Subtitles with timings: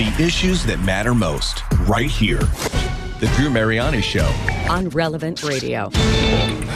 [0.00, 2.40] The issues that matter most, right here.
[3.20, 4.24] The Drew Mariani Show.
[4.70, 5.90] on Relevant Radio.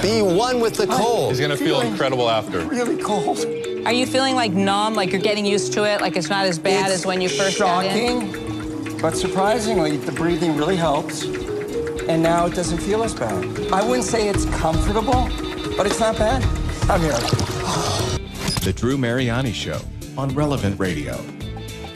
[0.03, 1.31] Be one with the cold.
[1.31, 2.61] He's gonna feel incredible after.
[2.67, 3.39] really cold.
[3.87, 6.59] Are you feeling like numb, like you're getting used to it, like it's not as
[6.59, 8.31] bad It's as when you first got in?
[8.31, 13.43] shocking, but surprisingly, the breathing really helps, and now it doesn't feel as bad.
[13.73, 15.31] I wouldn't say it's comfortable,
[15.79, 16.43] but it's not bad.
[16.91, 17.13] I'm here.
[18.61, 19.81] The Drew Mariani Show
[20.19, 21.19] on Relevant Radio.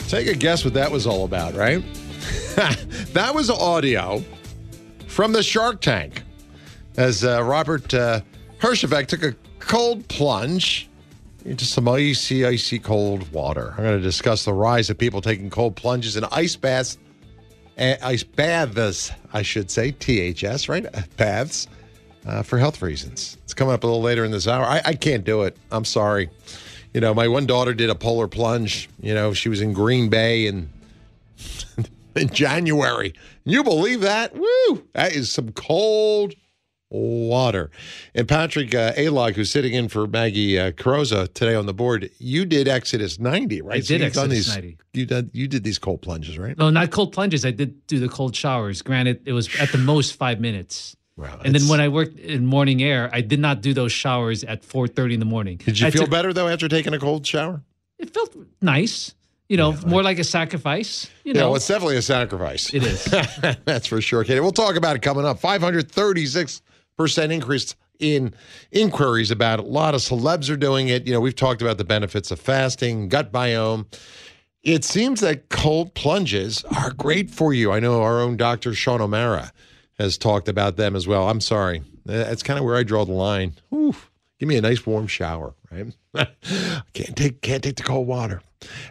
[0.08, 1.84] Take a guess what that was all about, right?
[3.12, 4.24] that was audio
[5.06, 6.22] from the Shark Tank
[6.96, 8.22] as uh, Robert uh,
[8.58, 10.88] Herjavec took a cold plunge
[11.44, 13.74] into some icy, icy cold water.
[13.76, 16.96] I'm going to discuss the rise of people taking cold plunges and ice baths,
[17.78, 20.86] uh, ice baths, I should say, THS, right?
[21.18, 21.68] Baths
[22.26, 23.36] uh, for health reasons.
[23.44, 24.64] It's coming up a little later in this hour.
[24.64, 25.54] I, I can't do it.
[25.70, 26.30] I'm sorry.
[26.94, 28.88] You know, my one daughter did a polar plunge.
[29.00, 30.70] You know, she was in Green Bay and
[32.16, 33.10] in January.
[33.10, 34.34] Can you believe that?
[34.34, 34.84] Woo!
[34.94, 36.34] That is some cold
[36.90, 37.70] water.
[38.14, 42.10] And Patrick uh, Alog, who's sitting in for Maggie uh, Carosa today on the board,
[42.18, 43.76] you did Exodus 90, right?
[43.76, 44.78] I did you've done Exodus these, 90.
[44.94, 46.56] You did, you did these cold plunges, right?
[46.56, 47.44] No, not cold plunges.
[47.44, 48.82] I did do the cold showers.
[48.82, 50.96] Granted, it was at the most five minutes.
[51.18, 54.44] Wow, and then when I worked in morning air, I did not do those showers
[54.44, 55.56] at 4:30 in the morning.
[55.58, 57.62] Did you I feel took- better, though, after taking a cold shower?
[57.98, 59.14] It felt nice.
[59.48, 61.08] You know, more like a sacrifice.
[61.24, 62.72] You Yeah, know, well, it's definitely a sacrifice.
[62.72, 63.04] it is.
[63.64, 64.40] That's for sure, Katie.
[64.40, 65.40] We'll talk about it coming up.
[65.40, 66.60] 536%
[67.32, 68.34] increase in
[68.70, 69.64] inquiries about it.
[69.64, 71.06] A lot of celebs are doing it.
[71.06, 73.86] You know, we've talked about the benefits of fasting, gut biome.
[74.62, 77.72] It seems that cold plunges are great for you.
[77.72, 78.74] I know our own Dr.
[78.74, 79.52] Sean O'Mara
[79.98, 81.28] has talked about them as well.
[81.28, 81.82] I'm sorry.
[82.04, 83.54] That's kind of where I draw the line.
[83.70, 83.94] Whew.
[84.38, 85.92] Give me a nice warm shower, right?
[86.94, 88.40] can't take can't take the cold water.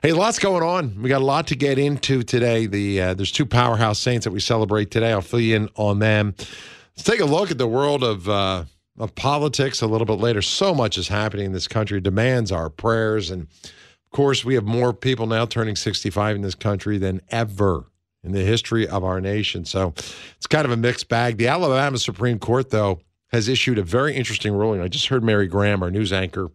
[0.02, 1.02] Hey, lots going on.
[1.02, 2.68] We got a lot to get into today.
[2.68, 5.12] The uh, there's two powerhouse saints that we celebrate today.
[5.12, 6.36] I'll fill you in on them.
[6.38, 8.66] Let's take a look at the world of uh,
[9.00, 10.42] of politics a little bit later.
[10.42, 12.02] So much is happening in this country.
[12.02, 16.56] Demands our prayers, and of course, we have more people now turning 65 in this
[16.56, 17.86] country than ever
[18.28, 19.66] in the history of our nation.
[19.66, 19.94] So
[20.36, 21.38] it's kind of a mixed bag.
[21.38, 23.00] The Alabama Supreme Court, though,
[23.30, 24.82] has issued a very interesting ruling.
[24.82, 26.50] I just heard Mary Graham, our news anchor,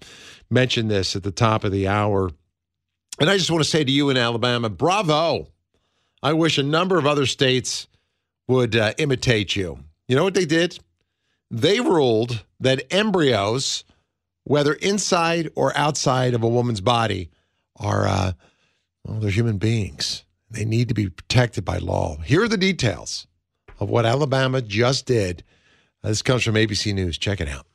[0.50, 2.30] mention this at the top of the hour.
[3.20, 5.48] And I just want to say to you in Alabama, bravo.
[6.22, 7.88] I wish a number of other states
[8.48, 9.78] would uh, imitate you.
[10.08, 10.78] You know what they did?
[11.50, 13.84] They ruled that embryos,
[14.44, 17.30] whether inside or outside of a woman's body,
[17.76, 18.32] are, uh,
[19.04, 20.24] well, they're human beings.
[20.52, 22.18] They need to be protected by law.
[22.18, 23.26] Here are the details
[23.80, 25.44] of what Alabama just did.
[26.04, 27.16] Uh, this comes from ABC News.
[27.16, 27.66] Check it out.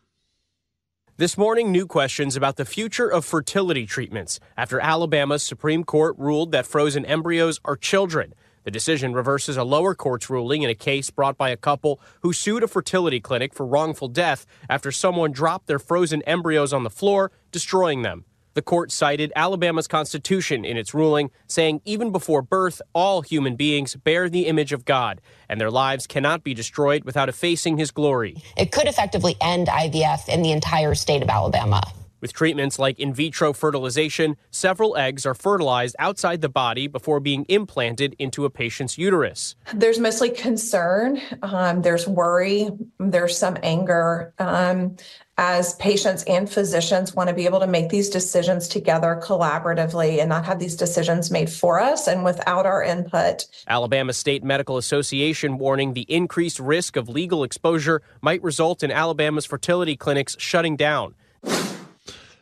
[1.17, 6.51] This morning, new questions about the future of fertility treatments after Alabama's Supreme Court ruled
[6.51, 8.35] that frozen embryos are children.
[8.63, 12.31] The decision reverses a lower court's ruling in a case brought by a couple who
[12.31, 16.91] sued a fertility clinic for wrongful death after someone dropped their frozen embryos on the
[16.91, 18.25] floor, destroying them.
[18.57, 23.95] The court cited Alabama's Constitution in its ruling, saying even before birth, all human beings
[23.95, 28.41] bear the image of God, and their lives cannot be destroyed without effacing his glory.
[28.57, 31.83] It could effectively end IVF in the entire state of Alabama.
[32.19, 37.45] With treatments like in vitro fertilization, several eggs are fertilized outside the body before being
[37.47, 39.55] implanted into a patient's uterus.
[39.73, 42.69] There's mostly concern, um, there's worry,
[42.99, 44.33] there's some anger.
[44.39, 44.97] Um,
[45.39, 50.29] as patients and physicians want to be able to make these decisions together collaboratively and
[50.29, 53.45] not have these decisions made for us and without our input.
[53.67, 59.45] Alabama State Medical Association warning the increased risk of legal exposure might result in Alabama's
[59.45, 61.13] fertility clinics shutting down.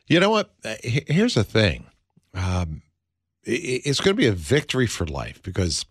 [0.07, 0.53] You know what?
[0.63, 1.85] Uh, Here's the thing.
[2.33, 2.81] Um,
[3.43, 5.85] it's going to be a victory for life because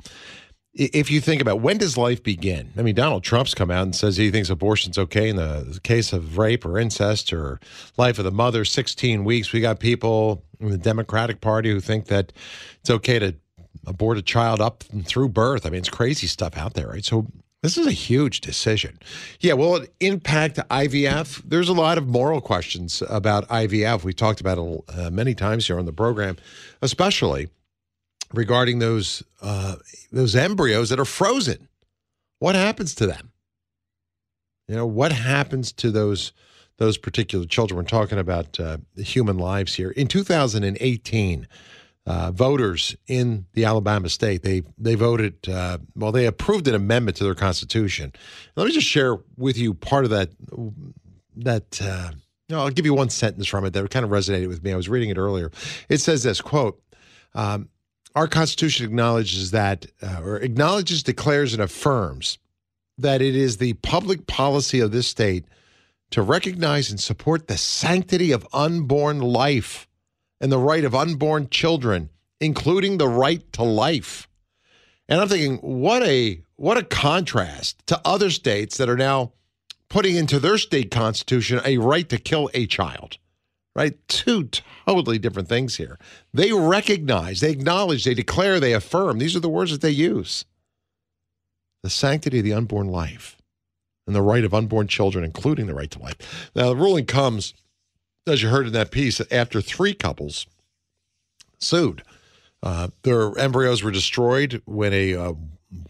[0.75, 2.73] if you think about when does life begin?
[2.77, 6.13] I mean, Donald Trump's come out and says he thinks abortion's okay in the case
[6.13, 7.61] of rape or incest or
[7.97, 9.53] life of the mother, 16 weeks.
[9.53, 12.33] We got people in the Democratic Party who think that
[12.81, 13.37] it's okay to
[13.87, 15.65] abort a child up through birth.
[15.65, 17.05] I mean, it's crazy stuff out there, right?
[17.05, 17.27] So
[17.65, 18.99] this is a huge decision.
[19.41, 21.41] Yeah, will it impact IVF?
[21.47, 24.05] There's a lot of moral questions about IVF.
[24.05, 26.37] We talked about it uh, many times here on the program,
[26.83, 27.49] especially
[28.35, 29.77] regarding those uh,
[30.13, 31.69] those embryos that are frozen.
[32.39, 33.33] What happens to them?
[34.69, 36.33] You know, what happens to those
[36.77, 37.79] those particular children?
[37.79, 39.91] We're talking about uh, human lives here.
[39.93, 41.49] In 2018,
[42.07, 47.17] uh, voters in the Alabama state they they voted uh, well they approved an amendment
[47.19, 48.13] to their constitution.
[48.57, 50.31] Let me just share with you part of that
[51.37, 51.81] that.
[51.83, 52.11] Uh,
[52.51, 54.71] no, I'll give you one sentence from it that kind of resonated with me.
[54.71, 55.51] I was reading it earlier.
[55.89, 56.79] It says this quote.
[57.35, 57.71] Um,
[58.15, 62.39] our Constitution acknowledges that, uh, or acknowledges, declares, and affirms
[62.99, 65.47] that it is the public policy of this state
[66.11, 69.89] to recognize and support the sanctity of unborn life
[70.41, 72.11] and the right of unborn children,
[72.41, 74.29] including the right to life.
[75.09, 79.33] And I'm thinking, what a what a contrast to other states that are now
[79.89, 83.19] putting into their state constitution a right to kill a child.
[83.77, 83.97] Right?
[84.07, 84.49] Two
[84.87, 85.99] totally different things here.
[86.33, 89.19] They recognize, they acknowledge, they declare, they affirm.
[89.19, 90.45] These are the words that they use.
[91.83, 93.37] The sanctity of the unborn life
[94.07, 96.51] and the right of unborn children, including the right to life.
[96.55, 97.53] Now, the ruling comes,
[98.27, 100.47] as you heard in that piece, after three couples
[101.59, 102.03] sued.
[102.63, 105.33] Uh, their embryos were destroyed when a uh,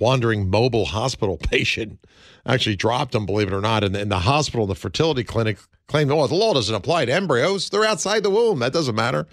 [0.00, 2.04] wandering mobile hospital patient
[2.46, 3.84] actually dropped them, believe it or not.
[3.84, 7.70] And, and the hospital, the fertility clinic, claimed, oh, the law doesn't apply to embryos.
[7.70, 8.58] They're outside the womb.
[8.58, 9.26] That doesn't matter.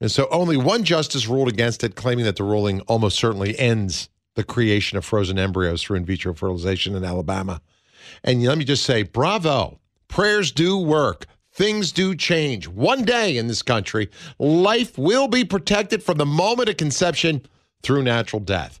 [0.00, 4.08] And so only one justice ruled against it, claiming that the ruling almost certainly ends
[4.34, 7.60] the creation of frozen embryos through in vitro fertilization in Alabama.
[8.24, 9.78] And let me just say, bravo.
[10.08, 11.26] Prayers do work.
[11.52, 12.66] Things do change.
[12.66, 17.44] One day in this country, life will be protected from the moment of conception
[17.82, 18.80] through natural death.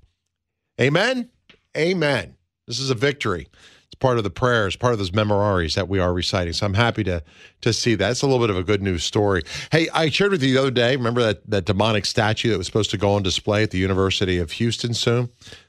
[0.80, 1.28] Amen?
[1.76, 2.36] Amen.
[2.66, 3.48] This is a victory.
[3.86, 6.54] It's part of the prayers, part of those memorares that we are reciting.
[6.54, 7.22] So I'm happy to
[7.60, 8.12] to see that.
[8.12, 9.42] It's a little bit of a good news story.
[9.70, 12.66] Hey, I shared with you the other day, remember that, that demonic statue that was
[12.66, 15.28] supposed to go on display at the University of Houston soon?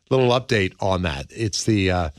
[0.09, 1.25] Little update on that.
[1.31, 2.09] It's the uh,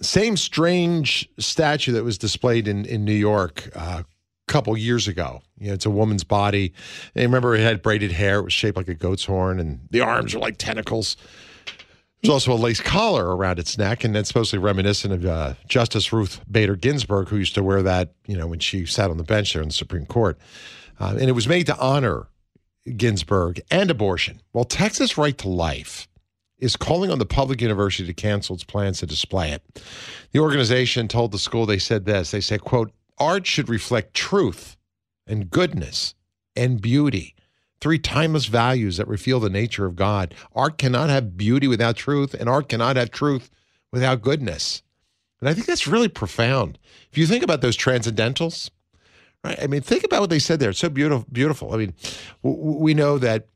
[0.00, 5.42] same strange statue that was displayed in, in New York uh, a couple years ago.
[5.58, 6.72] You know, it's a woman's body.
[7.14, 8.38] And remember, it had braided hair.
[8.38, 11.16] It was shaped like a goat's horn, and the arms were like tentacles.
[12.22, 16.12] There's also a lace collar around its neck, and that's supposedly reminiscent of uh, Justice
[16.12, 19.24] Ruth Bader Ginsburg, who used to wear that, you know, when she sat on the
[19.24, 20.36] bench there in the Supreme Court.
[20.98, 22.26] Uh, and it was made to honor
[22.96, 24.40] Ginsburg and abortion.
[24.52, 26.08] Well, Texas Right to Life
[26.58, 29.62] is calling on the public university to cancel its plans to display it.
[30.32, 32.30] The organization told the school they said this.
[32.30, 34.76] They said, quote, art should reflect truth
[35.26, 36.14] and goodness
[36.56, 37.34] and beauty
[37.80, 40.34] three timeless values that reveal the nature of God.
[40.54, 43.50] Art cannot have beauty without truth, and art cannot have truth
[43.92, 44.82] without goodness.
[45.40, 46.78] And I think that's really profound.
[47.12, 48.70] If you think about those transcendentals,
[49.44, 49.58] right?
[49.62, 50.70] I mean, think about what they said there.
[50.70, 51.26] It's so beautiful.
[51.30, 51.72] Beautiful.
[51.72, 51.94] I mean,
[52.42, 53.46] we know that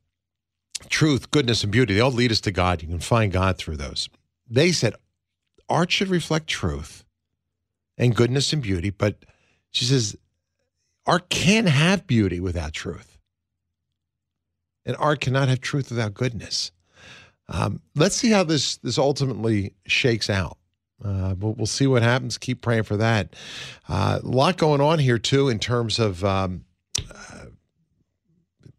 [0.89, 2.83] truth, goodness, and beauty they all lead us to God.
[2.83, 4.09] You can find God through those.
[4.49, 4.95] They said
[5.69, 7.05] art should reflect truth
[7.97, 9.25] and goodness and beauty, but
[9.71, 10.17] she says
[11.07, 13.13] art can't have beauty without truth
[14.85, 16.73] and art cannot have truth without goodness.
[17.49, 20.59] Um, let's see how this this ultimately shakes out.
[21.05, 22.39] Uh, but we'll see what happens.
[22.39, 23.35] Keep praying for that.
[23.89, 26.65] Uh, a lot going on here too in terms of um,
[27.13, 27.42] uh,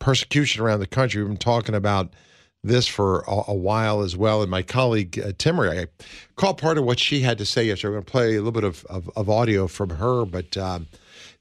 [0.04, 1.22] persecution around the country.
[1.22, 2.14] We've been talking about
[2.62, 4.42] this for a, a while as well.
[4.42, 6.06] And my colleague uh, Timmerie, I
[6.36, 7.88] caught part of what she had to say yesterday.
[7.88, 10.88] I'm going to play a little bit of, of, of audio from her, but um,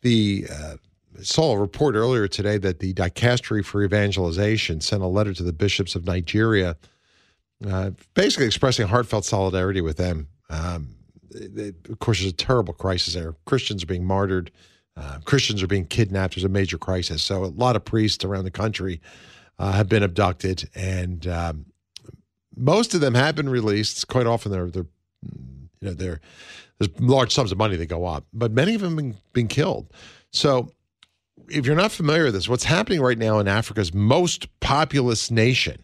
[0.03, 0.77] the uh,
[1.23, 5.53] saw a report earlier today that the Dicastery for Evangelization sent a letter to the
[5.53, 6.77] bishops of Nigeria,
[7.69, 10.29] uh, basically expressing heartfelt solidarity with them.
[10.51, 10.95] Um,
[11.35, 13.35] of course, there's a terrible crisis there.
[13.45, 14.53] Christians are being martyred.
[14.97, 16.35] Uh, Christians are being kidnapped.
[16.35, 17.23] There's a major crisis.
[17.23, 19.01] So a lot of priests around the country
[19.59, 21.67] uh, have been abducted, and um,
[22.57, 24.09] most of them have been released.
[24.09, 24.87] Quite often, they're they're
[25.81, 26.21] you know they're
[26.79, 29.49] there's large sums of money that go up, but many of them have been, been
[29.49, 29.93] killed.
[30.31, 30.71] So
[31.49, 35.83] if you're not familiar with this, what's happening right now in Africa's most populous nation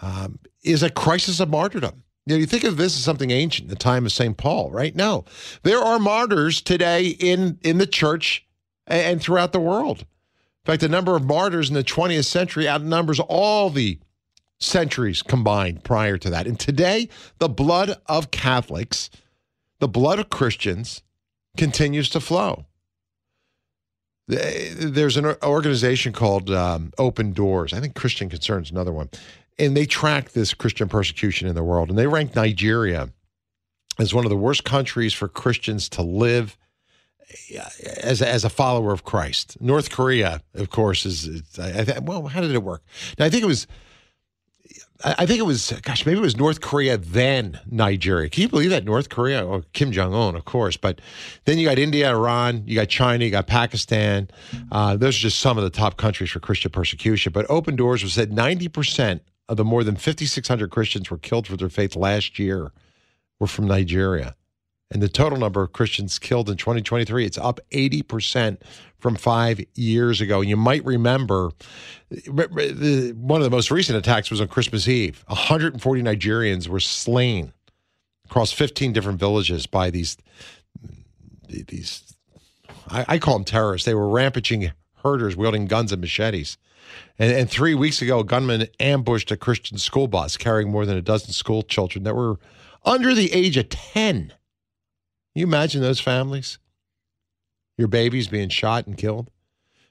[0.00, 2.02] um, is a crisis of martyrdom.
[2.26, 4.36] You you think of this as something ancient, the time of St.
[4.36, 4.94] Paul, right?
[4.94, 5.24] No,
[5.62, 8.46] there are martyrs today in in the church
[8.86, 10.00] and throughout the world.
[10.00, 13.98] In fact, the number of martyrs in the 20th century outnumbers all the
[14.60, 16.46] centuries combined prior to that.
[16.46, 19.10] And today, the blood of Catholics,
[19.80, 21.02] the blood of Christians,
[21.56, 22.66] continues to flow.
[24.28, 27.72] There's an organization called um, Open Doors.
[27.72, 29.10] I think Christian Concerns another one,
[29.58, 33.10] and they track this Christian persecution in the world, and they rank Nigeria
[33.98, 36.56] as one of the worst countries for Christians to live
[37.56, 37.62] uh,
[38.02, 39.60] as a, as a follower of Christ.
[39.60, 42.26] North Korea, of course, is, is I, I, well.
[42.26, 42.82] How did it work?
[43.18, 43.66] Now, I think it was
[45.04, 48.28] I think it was, gosh, maybe it was North Korea, then Nigeria.
[48.28, 48.84] Can you believe that?
[48.84, 50.76] North Korea, or Kim Jong un, of course.
[50.76, 51.00] But
[51.44, 54.28] then you got India, Iran, you got China, you got Pakistan.
[54.70, 57.32] Uh, those are just some of the top countries for Christian persecution.
[57.32, 59.20] But Open Doors was said 90%
[59.52, 62.72] of the more than 5,600 Christians were killed for their faith last year
[63.38, 64.34] were from Nigeria.
[64.90, 68.58] And the total number of Christians killed in 2023, it's up 80%
[68.98, 70.40] from five years ago.
[70.40, 71.50] And you might remember
[72.26, 75.22] one of the most recent attacks was on Christmas Eve.
[75.28, 77.52] 140 Nigerians were slain
[78.24, 80.16] across 15 different villages by these
[81.46, 82.14] these
[82.88, 83.84] I, I call them terrorists.
[83.84, 86.56] They were rampaging herders wielding guns and machetes.
[87.18, 91.02] And, and, three weeks ago, gunmen ambushed a Christian school bus carrying more than a
[91.02, 92.38] dozen school children that were
[92.84, 94.28] under the age of 10.
[94.28, 94.36] Can
[95.34, 96.58] you imagine those families?
[97.78, 99.30] Your babies being shot and killed?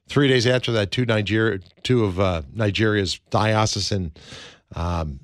[0.08, 4.12] Three days after that, two Nigeria, two of uh, Nigeria's diocesan
[4.76, 5.22] um,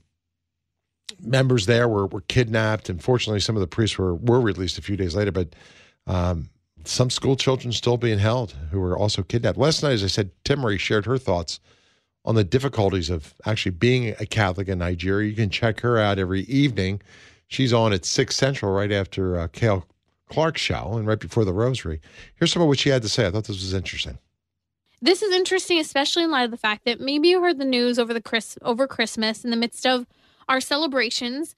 [1.21, 2.89] members there were, were kidnapped.
[2.89, 5.31] And fortunately, some of the priests were, were released a few days later.
[5.31, 5.55] But
[6.05, 6.49] um,
[6.87, 9.57] some school children still being held who were also kidnapped.
[9.57, 11.59] Last night, as I said, Timmerie shared her thoughts
[12.25, 15.29] on the difficulties of actually being a Catholic in Nigeria.
[15.29, 17.01] You can check her out every evening.
[17.47, 19.85] She's on at 6 Central right after uh, Cale
[20.29, 22.01] Clarke's show and right before the Rosary.
[22.35, 23.25] Here's some of what she had to say.
[23.25, 24.17] I thought this was interesting.
[25.01, 27.99] This is interesting, especially in light of the fact that maybe you heard the news
[27.99, 30.07] over the Chris over Christmas in the midst of
[30.49, 31.55] our celebrations.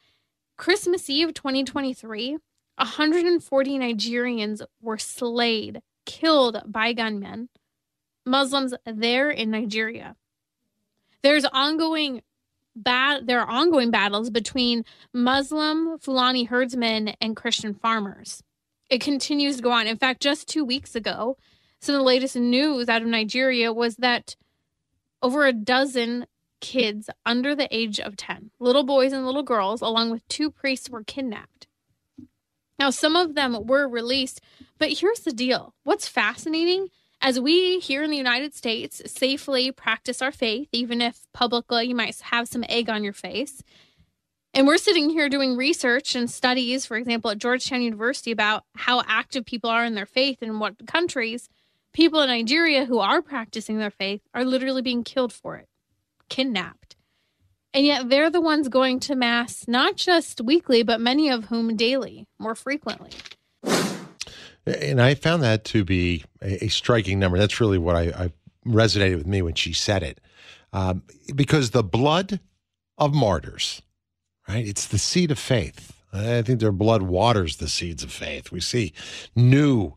[0.57, 2.37] Christmas Eve 2023,
[2.79, 7.49] 140 Nigerians were slayed, killed by gunmen,
[8.25, 10.15] Muslims there in Nigeria.
[11.21, 12.21] There's ongoing
[12.75, 18.41] there are ongoing battles between Muslim Fulani herdsmen and Christian farmers.
[18.89, 19.85] It continues to go on.
[19.85, 21.35] In fact, just 2 weeks ago,
[21.81, 24.37] some of the latest news out of Nigeria was that
[25.21, 26.25] over a dozen
[26.61, 30.89] kids under the age of 10, little boys and little girls, along with two priests,
[30.89, 31.67] were kidnapped.
[32.79, 34.39] Now, some of them were released,
[34.77, 36.87] but here's the deal what's fascinating
[37.21, 41.95] as we here in the United States safely practice our faith, even if publicly you
[41.95, 43.61] might have some egg on your face.
[44.53, 49.03] And we're sitting here doing research and studies, for example, at Georgetown University about how
[49.05, 51.49] active people are in their faith and what countries.
[51.93, 55.67] People in Nigeria who are practicing their faith are literally being killed for it,
[56.29, 56.78] kidnapped.
[57.73, 61.75] And yet they're the ones going to Mass, not just weekly, but many of whom
[61.75, 63.11] daily, more frequently.
[64.65, 67.37] And I found that to be a, a striking number.
[67.37, 68.31] That's really what I, I,
[68.65, 70.19] resonated with me when she said it.
[70.73, 72.39] Um, because the blood
[72.97, 73.81] of martyrs,
[74.47, 74.67] right?
[74.67, 75.93] It's the seed of faith.
[76.11, 78.51] I think their blood waters the seeds of faith.
[78.51, 78.93] We see
[79.35, 79.93] new,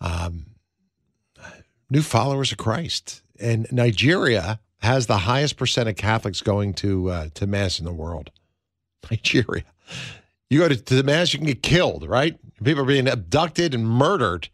[0.00, 0.46] um,
[1.90, 7.28] new followers of Christ, and Nigeria has the highest percent of Catholics going to uh,
[7.34, 8.30] to mass in the world.
[9.10, 9.64] Nigeria.
[10.50, 12.38] You go to, to, the mass, you can get killed, right?
[12.62, 14.48] People are being abducted and murdered.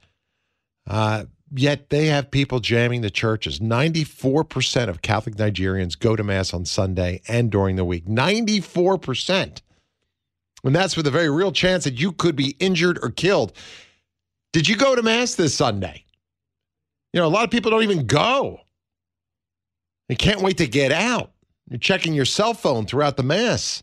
[0.86, 3.60] Uh, yet they have people jamming the churches.
[3.60, 8.06] 94% of Catholic Nigerians go to mass on Sunday and during the week.
[8.06, 9.60] 94%.
[10.64, 13.52] And that's with a very real chance that you could be injured or killed.
[14.52, 16.04] Did you go to mass this Sunday?
[17.12, 18.60] You know, a lot of people don't even go.
[20.16, 21.30] Can't wait to get out.
[21.68, 23.82] You're checking your cell phone throughout the Mass.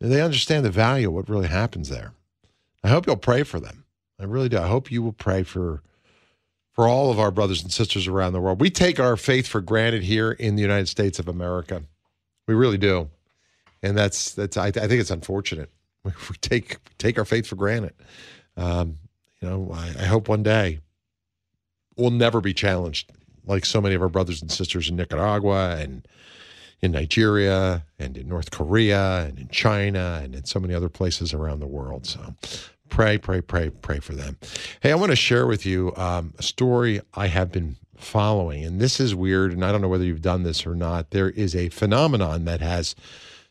[0.00, 2.12] They understand the value of what really happens there.
[2.82, 3.84] I hope you'll pray for them.
[4.18, 4.58] I really do.
[4.58, 5.82] I hope you will pray for
[6.72, 8.60] for all of our brothers and sisters around the world.
[8.60, 11.82] We take our faith for granted here in the United States of America.
[12.46, 13.10] We really do,
[13.82, 14.56] and that's that's.
[14.56, 15.70] I, I think it's unfortunate.
[16.02, 17.92] We, we take take our faith for granted.
[18.56, 18.96] Um,
[19.42, 20.80] you know, I, I hope one day
[21.94, 23.12] we'll never be challenged
[23.46, 26.06] like so many of our brothers and sisters in Nicaragua and
[26.82, 31.34] in Nigeria and in North Korea and in China and in so many other places
[31.34, 32.06] around the world.
[32.06, 32.34] So
[32.88, 34.38] pray, pray, pray, pray for them.
[34.80, 38.80] Hey, I want to share with you um, a story I have been following, and
[38.80, 41.10] this is weird, and I don't know whether you've done this or not.
[41.10, 42.94] There is a phenomenon that has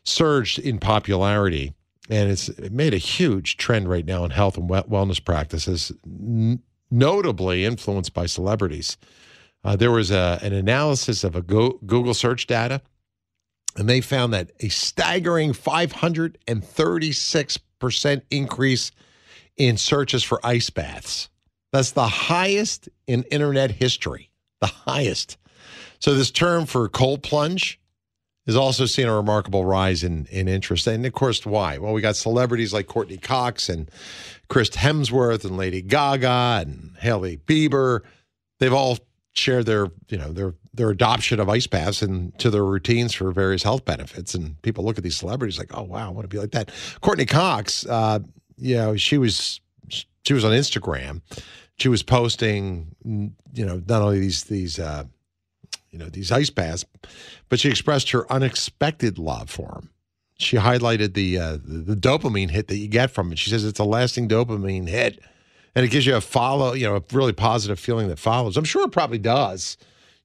[0.04, 1.74] surged in popularity.
[2.08, 7.64] And it's made a huge trend right now in health and wellness practices, n- notably
[7.64, 8.96] influenced by celebrities.
[9.62, 12.80] Uh, there was a, an analysis of a Go, Google search data,
[13.76, 18.90] and they found that a staggering 536% increase
[19.56, 21.28] in searches for ice baths.
[21.72, 25.36] That's the highest in internet history, the highest.
[26.00, 27.78] So, this term for cold plunge
[28.46, 30.86] is also seen a remarkable rise in, in interest.
[30.86, 31.78] And of course, why?
[31.78, 33.90] Well, we got celebrities like Courteney Cox and
[34.48, 38.00] Chris Hemsworth and Lady Gaga and Hailey Bieber.
[38.58, 38.98] They've all
[39.32, 43.30] share their you know their their adoption of ice baths and to their routines for
[43.32, 44.34] various health benefits.
[44.34, 46.70] And people look at these celebrities like oh wow i want to be like that?
[47.00, 48.20] Courteney cox uh
[48.56, 51.22] you know she was she was on instagram.
[51.78, 55.04] She was posting you know not only these these uh
[55.90, 56.84] you know these ice baths
[57.48, 59.90] but she expressed her unexpected love for them
[60.40, 63.38] she highlighted the, uh, the the dopamine hit that you get from it.
[63.38, 65.20] She says it's a lasting dopamine hit,
[65.74, 68.56] and it gives you a follow, you know, a really positive feeling that follows.
[68.56, 69.76] I'm sure it probably does.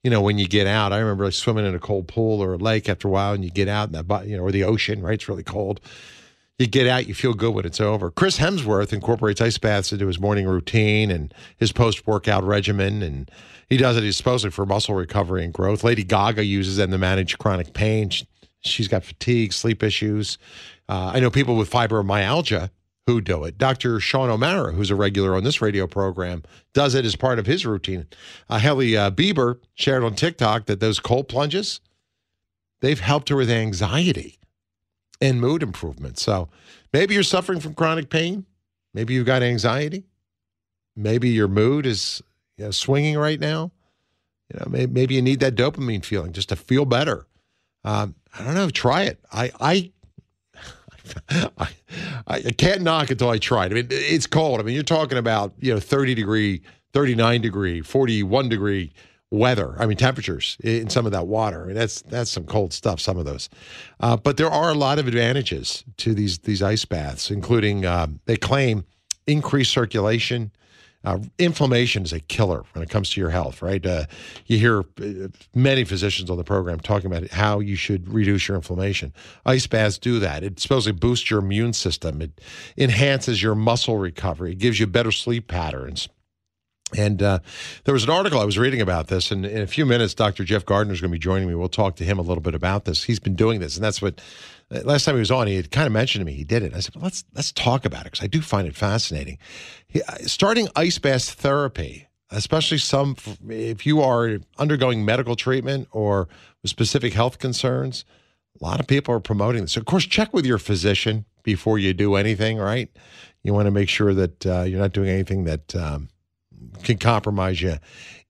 [0.04, 2.54] You know, when you get out, I remember like swimming in a cold pool or
[2.54, 4.64] a lake after a while, and you get out in that, you know, or the
[4.64, 5.16] ocean, right?
[5.16, 5.80] It's really cold.
[6.60, 8.12] You get out, you feel good when it's over.
[8.12, 13.30] Chris Hemsworth incorporates ice baths into his morning routine and his post workout regimen, and
[13.68, 15.84] he does it supposedly for muscle recovery and growth.
[15.84, 18.10] Lady Gaga uses them to manage chronic pain.
[18.10, 18.28] She-
[18.62, 20.40] She's got fatigue, sleep issues.
[20.90, 22.72] Uh, I know people with fibromyalgia
[23.08, 23.58] who do it.
[23.58, 24.00] Dr.
[24.00, 26.44] Sean O'Mara, who's a regular on this radio program,
[26.74, 28.08] does it as part of his routine.
[28.50, 31.82] Uh, Hailey uh, Bieber shared on TikTok that those cold plunges,
[32.82, 34.40] they've helped her with anxiety
[35.22, 36.18] and mood improvement.
[36.18, 36.50] So
[36.94, 38.46] maybe you're suffering from chronic pain.
[38.94, 40.06] Maybe you've got anxiety.
[40.96, 42.24] Maybe your mood is
[42.58, 43.72] you know, swinging right now.
[44.52, 47.28] You know, maybe, maybe you need that dopamine feeling just to feel better.
[47.84, 48.70] Um, I don't know.
[48.70, 49.20] Try it.
[49.32, 49.92] I, I,
[51.30, 51.68] I,
[52.28, 53.72] I can't knock until I it.
[53.72, 54.60] I mean, it's cold.
[54.60, 56.62] I mean, you're talking about you know 30 degree,
[56.94, 58.94] 39 degree, 41 degree
[59.32, 59.76] weather.
[59.80, 61.64] I mean, temperatures in some of that water.
[61.64, 63.00] I mean, that's that's some cold stuff.
[63.00, 63.50] Some of those,
[64.00, 68.20] uh, but there are a lot of advantages to these these ice baths, including um,
[68.26, 68.86] they claim
[69.28, 70.52] increased circulation.
[71.06, 73.86] Uh, inflammation is a killer when it comes to your health, right?
[73.86, 74.06] Uh,
[74.48, 78.56] you hear uh, many physicians on the program talking about how you should reduce your
[78.56, 79.14] inflammation.
[79.46, 80.44] Ice baths do that.
[80.44, 82.22] It supposedly boosts your immune system.
[82.22, 82.42] It
[82.78, 84.54] enhances your muscle recovery.
[84.54, 86.10] It gives you better sleep patterns.
[86.96, 87.40] And uh,
[87.84, 90.44] there was an article I was reading about this, and in a few minutes, Dr.
[90.44, 91.56] Jeff Gardner is going to be joining me.
[91.56, 93.04] We'll talk to him a little bit about this.
[93.04, 94.22] He's been doing this, and that's what
[94.70, 96.74] last time he was on, he had kind of mentioned to me he did it.
[96.74, 99.38] I said, well, let's let's talk about it because I do find it fascinating.
[99.88, 103.16] He, uh, starting ice bath therapy, especially some
[103.48, 106.28] if you are undergoing medical treatment or
[106.66, 108.06] specific health concerns,
[108.60, 109.78] a lot of people are promoting this.
[109.78, 112.58] Of course, check with your physician before you do anything.
[112.58, 112.90] Right?
[113.44, 116.10] You want to make sure that uh, you're not doing anything that um,
[116.84, 117.78] can compromise you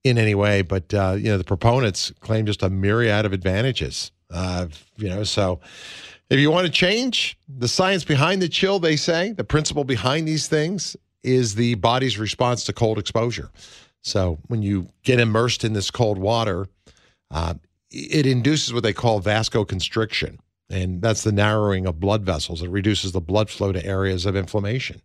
[0.04, 0.62] in any way.
[0.62, 4.12] But uh, you know, the proponents claim just a myriad of advantages.
[4.32, 4.67] Uh,
[4.98, 5.60] you know, so
[6.29, 10.27] if you want to change the science behind the chill, they say the principle behind
[10.27, 13.50] these things is the body's response to cold exposure.
[14.01, 16.68] So when you get immersed in this cold water,
[17.31, 17.55] uh,
[17.92, 20.38] it induces what they call vasoconstriction,
[20.70, 22.61] and that's the narrowing of blood vessels.
[22.61, 25.01] It reduces the blood flow to areas of inflammation.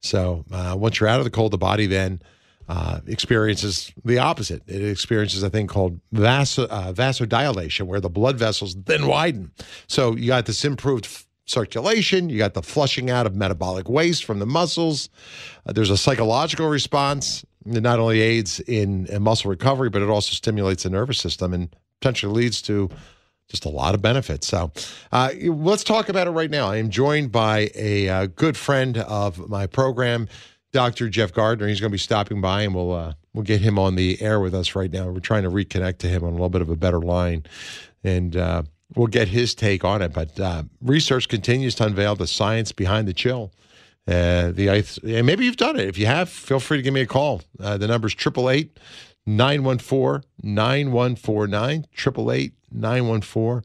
[0.00, 2.20] So uh, once you're out of the cold, the body then
[2.68, 4.62] uh, experiences the opposite.
[4.66, 9.50] It experiences a thing called vaso, uh, vasodilation, where the blood vessels then widen.
[9.86, 14.24] So you got this improved f- circulation, you got the flushing out of metabolic waste
[14.24, 15.08] from the muscles.
[15.66, 20.08] Uh, there's a psychological response that not only aids in, in muscle recovery, but it
[20.08, 22.90] also stimulates the nervous system and potentially leads to
[23.48, 24.46] just a lot of benefits.
[24.46, 24.72] So
[25.12, 26.70] uh, let's talk about it right now.
[26.70, 30.28] I am joined by a uh, good friend of my program.
[30.72, 31.08] Dr.
[31.08, 31.68] Jeff Gardner.
[31.68, 34.40] He's going to be stopping by, and we'll uh, we'll get him on the air
[34.40, 35.08] with us right now.
[35.08, 37.44] We're trying to reconnect to him on a little bit of a better line,
[38.02, 38.62] and uh,
[38.94, 40.12] we'll get his take on it.
[40.12, 43.52] But uh, research continues to unveil the science behind the chill.
[44.08, 45.86] Uh, the ice, and maybe you've done it.
[45.86, 47.42] If you have, feel free to give me a call.
[47.60, 48.80] Uh, the number's 888
[49.26, 51.86] 914 9149.
[51.92, 53.62] 888 914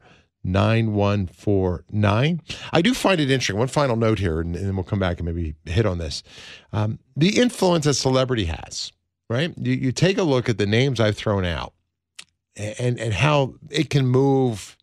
[0.52, 2.42] 9149.
[2.72, 3.56] I do find it interesting.
[3.56, 6.22] One final note here, and, and then we'll come back and maybe hit on this.
[6.72, 8.92] Um, the influence a celebrity has,
[9.28, 9.52] right?
[9.56, 11.72] You, you take a look at the names I've thrown out
[12.56, 14.76] and, and how it can move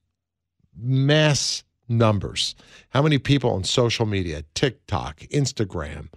[0.78, 2.56] mass numbers.
[2.90, 6.10] How many people on social media, TikTok, Instagram,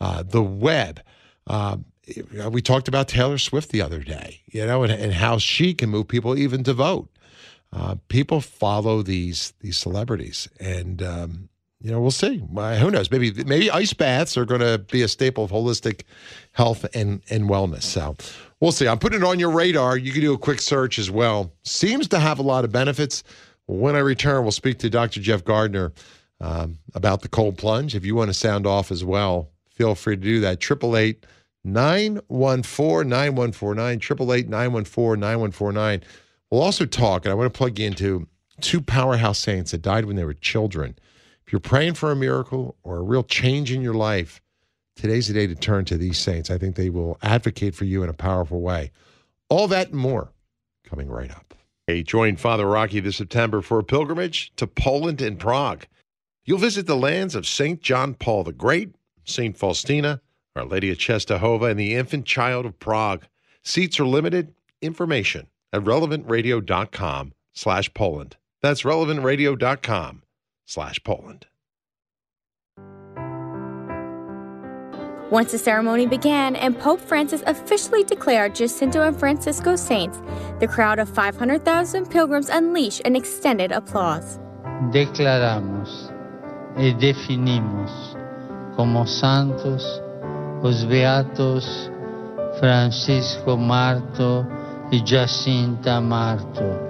[0.00, 1.00] uh, the web,
[1.46, 1.76] uh,
[2.50, 5.90] we talked about Taylor Swift the other day, you know, and, and how she can
[5.90, 7.08] move people even to vote.
[7.72, 11.48] Uh, people follow these these celebrities, and um,
[11.80, 12.38] you know we'll see.
[12.38, 13.10] Who knows?
[13.10, 16.02] Maybe maybe ice baths are going to be a staple of holistic
[16.52, 17.82] health and and wellness.
[17.82, 18.16] So
[18.58, 18.88] we'll see.
[18.88, 19.96] I'm putting it on your radar.
[19.96, 21.52] You can do a quick search as well.
[21.64, 23.22] Seems to have a lot of benefits.
[23.66, 25.20] When I return, we'll speak to Dr.
[25.20, 25.92] Jeff Gardner
[26.40, 27.94] um, about the cold plunge.
[27.94, 30.58] If you want to sound off as well, feel free to do that.
[30.60, 31.24] Triple eight.
[31.62, 36.02] 914 9149, 888 914 9149.
[36.50, 38.26] We'll also talk, and I want to plug you into
[38.60, 40.98] two powerhouse saints that died when they were children.
[41.46, 44.40] If you're praying for a miracle or a real change in your life,
[44.96, 46.50] today's the day to turn to these saints.
[46.50, 48.90] I think they will advocate for you in a powerful way.
[49.48, 50.32] All that and more
[50.84, 51.54] coming right up.
[51.86, 55.86] Hey, join Father Rocky this September for a pilgrimage to Poland and Prague.
[56.44, 57.80] You'll visit the lands of St.
[57.80, 59.56] John Paul the Great, St.
[59.56, 60.20] Faustina,
[60.56, 63.24] Our Lady of Czestochowa, and the infant child of Prague.
[63.62, 64.52] Seats are limited.
[64.82, 68.36] Information at relevantradio.com slash Poland.
[68.62, 70.22] That's relevantradio.com
[70.66, 71.46] slash Poland.
[75.30, 80.18] Once the ceremony began and Pope Francis officially declared Jacinta and Francisco saints,
[80.58, 84.40] the crowd of 500,000 pilgrims unleashed an extended applause.
[84.92, 86.10] Declaramos
[86.76, 88.16] y definimos
[88.74, 89.84] como santos
[90.64, 91.90] os beatos
[92.58, 94.44] Francisco Marto
[94.92, 96.88] y Jacinta Marto.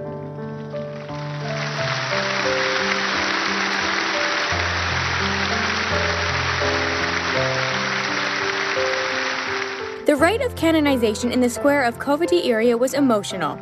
[10.07, 13.57] The rite of canonization in the square of Cova da Iria was emotional.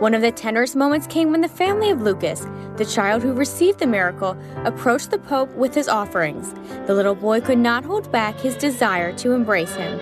[0.00, 3.78] One of the tenderest moments came when the family of Lucas, the child who received
[3.78, 6.52] the miracle, approached the Pope with his offerings.
[6.88, 9.98] The little boy could not hold back his desire to embrace him.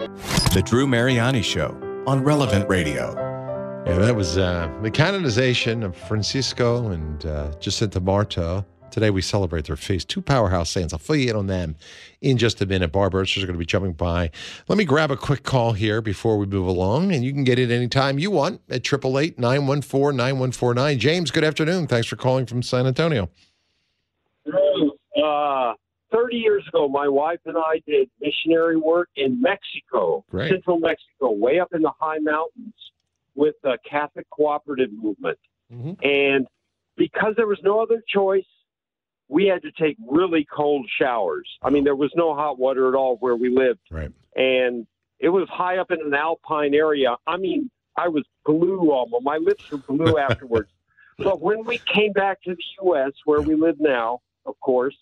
[0.55, 1.77] The Drew Mariani Show
[2.07, 3.32] on Relevant Radio.
[3.87, 8.65] Yeah, that was uh, the canonization of Francisco and uh, Jacinta Marto.
[8.93, 10.09] Today we celebrate their feast.
[10.09, 10.93] Two powerhouse saints.
[10.93, 11.75] I'll fill you in on them
[12.21, 12.93] in just a minute.
[12.93, 14.31] Barbara is going to be jumping by.
[14.69, 17.59] Let me grab a quick call here before we move along, and you can get
[17.59, 20.99] it anytime you want at 888 914 9149.
[21.01, 21.89] James, good afternoon.
[21.89, 23.31] Thanks for calling from San Antonio.
[24.47, 25.73] Uh,
[26.13, 30.51] 30 years ago, my wife and I did missionary work in Mexico, Great.
[30.53, 32.75] central Mexico, way up in the high mountains
[33.35, 35.39] with the Catholic Cooperative Movement.
[36.03, 36.47] And
[36.97, 38.45] because there was no other choice,
[39.29, 41.49] we had to take really cold showers.
[41.63, 43.81] I mean, there was no hot water at all where we lived.
[43.91, 44.11] Right.
[44.37, 44.87] And
[45.19, 47.17] it was high up in an alpine area.
[47.27, 49.25] I mean, I was blue almost.
[49.25, 50.69] My lips were blue afterwards.
[51.19, 54.97] But when we came back to the U.S., where we live now, of course,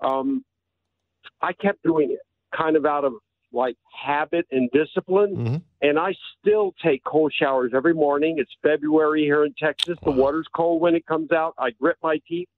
[0.00, 0.44] um,
[1.42, 2.20] I kept doing it
[2.56, 3.14] kind of out of
[3.54, 5.36] like habit and discipline.
[5.36, 5.56] Mm-hmm.
[5.82, 8.36] And I still take cold showers every morning.
[8.38, 9.96] It's February here in Texas.
[10.04, 11.54] The water's cold when it comes out.
[11.58, 12.48] I grit my teeth.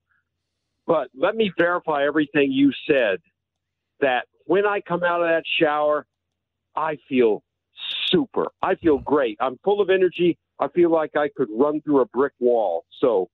[0.86, 3.18] But let me verify everything you said
[4.00, 6.06] that when I come out of that shower,
[6.76, 7.42] I feel
[8.08, 8.46] super.
[8.62, 9.36] I feel great.
[9.40, 10.38] I'm full of energy.
[10.60, 12.84] I feel like I could run through a brick wall.
[13.00, 13.28] So,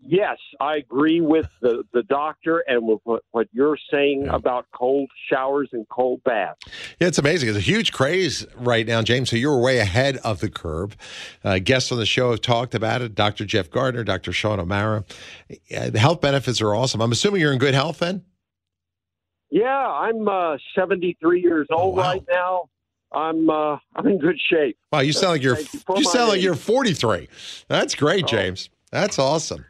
[0.00, 5.10] yes, I agree with the, the doctor and with what, what you're saying about cold
[5.30, 6.60] showers and cold baths.
[7.00, 7.48] Yeah, it's amazing.
[7.48, 9.30] It's a huge craze right now, James.
[9.30, 10.96] So you're way ahead of the curve.
[11.44, 13.14] Uh, guests on the show have talked about it.
[13.14, 13.44] Dr.
[13.44, 14.32] Jeff Gardner, Dr.
[14.32, 15.04] Sean O'Mara.
[15.76, 17.00] Uh, the health benefits are awesome.
[17.00, 18.24] I'm assuming you're in good health then?
[19.50, 22.70] Yeah, I'm uh, 73 years old right now.
[23.12, 24.78] I'm uh, I'm in good shape.
[24.92, 26.44] Wow, you sound like you're you you sound like age.
[26.44, 27.28] you're 43.
[27.66, 28.70] That's great, James.
[28.92, 29.64] That's awesome.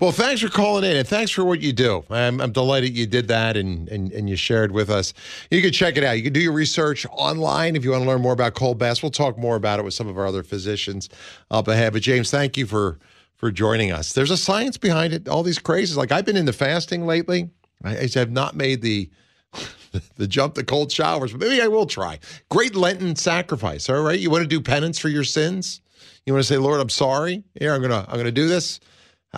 [0.00, 2.04] Well, thanks for calling in and thanks for what you do.
[2.10, 5.14] I'm, I'm delighted you did that and, and and you shared with us.
[5.50, 6.16] You can check it out.
[6.16, 9.02] You can do your research online if you want to learn more about cold baths.
[9.02, 11.08] We'll talk more about it with some of our other physicians
[11.50, 11.92] up ahead.
[11.92, 12.98] But James, thank you for
[13.36, 14.12] for joining us.
[14.12, 15.28] There's a science behind it.
[15.28, 15.96] All these crazes.
[15.96, 17.50] Like I've been into fasting lately.
[17.84, 19.08] I, I have not made the
[20.16, 22.18] the jump to cold showers, but maybe I will try.
[22.48, 23.88] Great Lenten sacrifice.
[23.88, 25.80] All right, you want to do penance for your sins?
[26.26, 27.44] You want to say, Lord, I'm sorry.
[27.60, 28.80] Here, I'm gonna I'm gonna do this.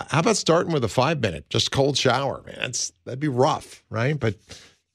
[0.09, 2.57] How about starting with a five minute, just cold shower, man?
[2.59, 4.19] That's that'd be rough, right?
[4.19, 4.35] But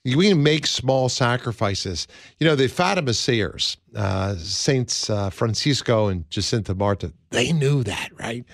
[0.05, 2.09] we can make small sacrifices.
[2.41, 8.11] You know, the Fatima seers, uh, Saints uh, Francisco and Jacinta Marto, they knew that,
[8.19, 8.45] right?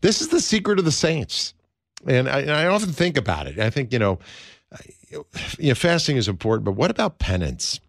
[0.00, 1.54] This is the secret of the saints.
[2.06, 3.58] And I, and I often think about it.
[3.58, 4.18] I think, you know,
[5.58, 7.80] you know, fasting is important, but what about penance?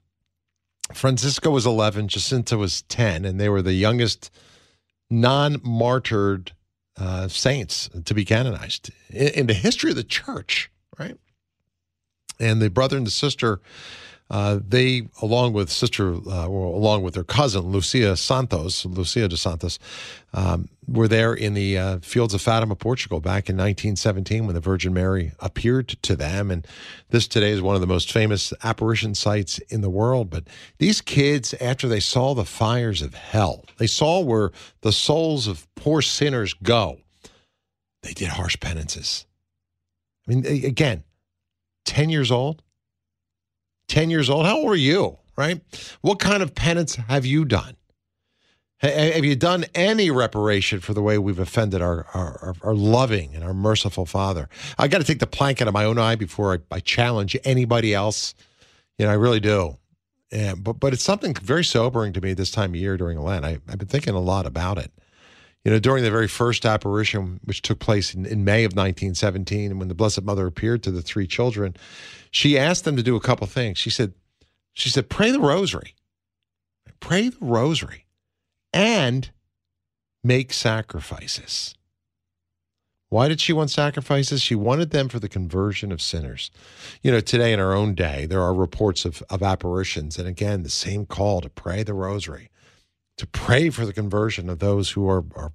[0.93, 4.31] Francisco was 11, Jacinta was 10, and they were the youngest
[5.09, 6.53] non martyred
[6.99, 11.17] uh, saints to be canonized in, in the history of the church, right?
[12.39, 13.61] And the brother and the sister,
[14.29, 19.35] uh, they, along with sister, uh, well, along with their cousin, Lucia Santos, Lucia de
[19.35, 19.79] Santos,
[20.33, 24.61] um, were there in the uh, fields of Fatima, Portugal, back in 1917 when the
[24.61, 26.51] Virgin Mary appeared to them.
[26.51, 26.67] And
[27.09, 30.29] this today is one of the most famous apparition sites in the world.
[30.29, 30.45] But
[30.77, 35.67] these kids, after they saw the fires of hell, they saw where the souls of
[35.73, 36.99] poor sinners go,
[38.03, 39.25] they did harsh penances.
[40.27, 41.03] I mean, again,
[41.85, 42.61] 10 years old,
[43.89, 44.45] 10 years old.
[44.45, 45.61] How old are you, right?
[46.01, 47.75] What kind of penance have you done?
[48.81, 53.43] Have you done any reparation for the way we've offended our, our, our, loving and
[53.43, 54.47] our merciful Father?
[54.77, 57.35] I got to take the plank out of my own eye before I, I challenge
[57.43, 58.33] anybody else.
[58.97, 59.75] You know, I really do.
[60.31, 63.43] And, but but it's something very sobering to me this time of year during Lent.
[63.43, 64.93] I, I've been thinking a lot about it.
[65.65, 69.77] You know, during the very first apparition, which took place in, in May of 1917,
[69.77, 71.75] when the Blessed Mother appeared to the three children,
[72.31, 73.77] she asked them to do a couple things.
[73.77, 74.13] She said,
[74.73, 75.95] she said, pray the rosary,
[76.99, 78.05] pray the rosary,
[78.71, 79.29] and
[80.23, 81.75] make sacrifices.
[83.09, 84.41] Why did she want sacrifices?
[84.41, 86.51] She wanted them for the conversion of sinners.
[87.01, 90.19] You know, today in our own day, there are reports of, of apparitions.
[90.19, 92.51] And again, the same call to pray the rosary,
[93.17, 95.53] to pray for the conversion of those who are, are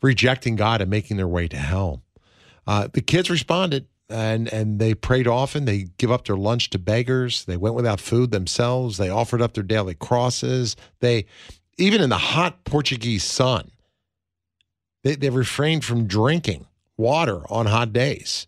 [0.00, 2.02] rejecting God and making their way to hell.
[2.66, 5.64] Uh, the kids responded and and they prayed often.
[5.64, 7.44] They give up their lunch to beggars.
[7.44, 8.96] They went without food themselves.
[8.96, 10.76] They offered up their daily crosses.
[11.00, 11.26] They
[11.78, 13.70] even in the hot Portuguese sun,
[15.02, 16.66] they, they refrained from drinking
[16.96, 18.46] water on hot days.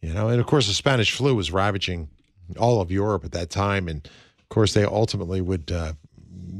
[0.00, 2.08] You know, and of course the Spanish flu was ravaging
[2.58, 4.06] all of Europe at that time, and
[4.38, 5.92] of course they ultimately would uh,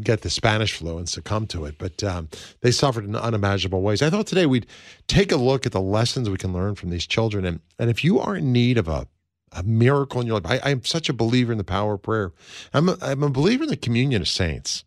[0.02, 1.76] get the Spanish flu and succumb to it.
[1.78, 2.28] But um,
[2.60, 4.02] they suffered in unimaginable ways.
[4.02, 4.66] I thought today we'd
[5.06, 8.04] take a look at the lessons we can learn from these children, and and if
[8.04, 9.06] you are in need of a
[9.52, 12.32] a miracle in your life, I, I'm such a believer in the power of prayer.
[12.72, 14.84] I'm a, I'm a believer in the communion of saints,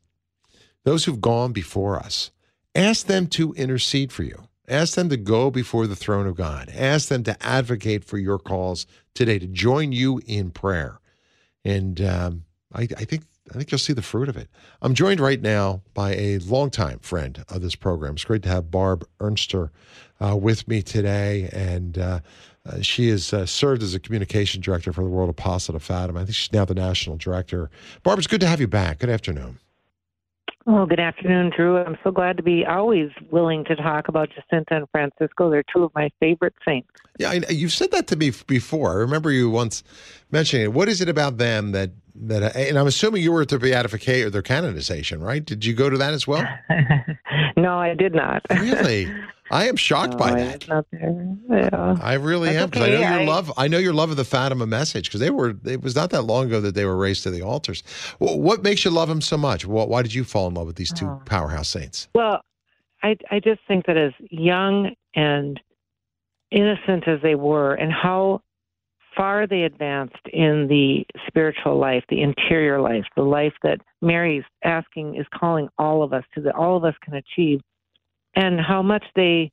[0.84, 2.32] those who've gone before us.
[2.76, 4.47] Ask them to intercede for you.
[4.67, 6.71] Ask them to go before the throne of God.
[6.73, 10.99] Ask them to advocate for your cause today, to join you in prayer.
[11.65, 14.49] And um, I, I think I think you'll see the fruit of it.
[14.81, 18.13] I'm joined right now by a longtime friend of this program.
[18.13, 19.69] It's great to have Barb Ernster
[20.19, 22.19] uh, with me today, and uh,
[22.65, 26.21] uh, she has uh, served as a communication director for the World Apostle of Fatima.
[26.21, 27.69] I think she's now the national director.
[28.01, 28.99] Barb, it's good to have you back.
[28.99, 29.59] Good afternoon.
[30.65, 31.77] Well, good afternoon, Drew.
[31.77, 35.49] I'm so glad to be always willing to talk about Jacinta and Francisco.
[35.49, 36.87] They're two of my favorite saints.
[37.19, 38.91] Yeah, I, you've said that to me before.
[38.91, 39.83] I remember you once
[40.31, 40.73] mentioning it.
[40.73, 42.43] What is it about them that that?
[42.56, 45.43] Uh, and I'm assuming you were at their beatification or their canonization, right?
[45.43, 46.47] Did you go to that as well?
[47.58, 48.41] no, I did not.
[48.52, 49.12] really?
[49.52, 50.67] I am shocked no, by I that.
[50.67, 51.36] not there.
[51.49, 51.95] Yeah.
[52.02, 52.95] I really That's am because okay.
[52.95, 53.52] I know your I- love.
[53.58, 55.54] I know your love of the Fatima message because they were.
[55.65, 57.84] It was not that long ago that they were raised to the altars.
[58.19, 59.63] Wh- What makes you love them so much?
[59.63, 61.21] Wh- Why did you fall in love with these two Oh.
[61.26, 62.08] powerhouse saints?
[62.15, 62.41] Well,
[63.04, 65.60] I I just think that as young and
[66.52, 68.41] innocent as they were, and how
[69.15, 75.15] far they advanced in the spiritual life, the interior life, the life that Mary's asking
[75.15, 77.62] is calling all of us to, that all of us can achieve,
[78.36, 79.52] and how much they,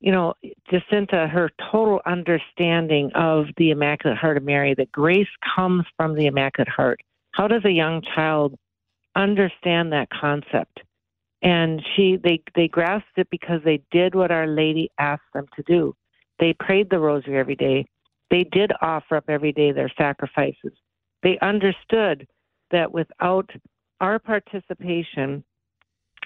[0.00, 0.34] you know,
[0.70, 6.26] Jacinta, her total understanding of the Immaculate Heart of Mary, that grace comes from the
[6.26, 7.00] Immaculate Heart.
[7.32, 8.54] How does a young child
[9.14, 10.80] understand that concept?
[11.42, 15.62] and she they they grasped it because they did what our lady asked them to
[15.62, 15.94] do
[16.38, 17.86] they prayed the rosary every day
[18.30, 20.72] they did offer up every day their sacrifices.
[21.22, 22.26] They understood
[22.70, 23.50] that without
[24.00, 25.44] our participation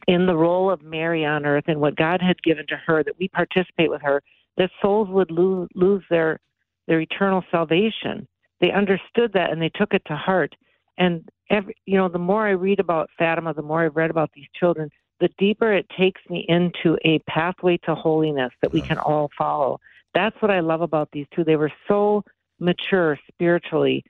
[0.06, 3.18] in the role of mary on earth and what god had given to her that
[3.18, 4.22] we participate with her
[4.56, 6.38] that souls would lose, lose their
[6.86, 8.28] their eternal salvation.
[8.60, 10.54] They understood that and they took it to heart.
[10.98, 14.30] And every you know the more i read about fatima the more i've read about
[14.34, 14.88] these children
[15.20, 19.78] the deeper it takes me into a pathway to holiness that we can all follow
[20.14, 22.22] that's what i love about these two they were so
[22.60, 24.04] mature spiritually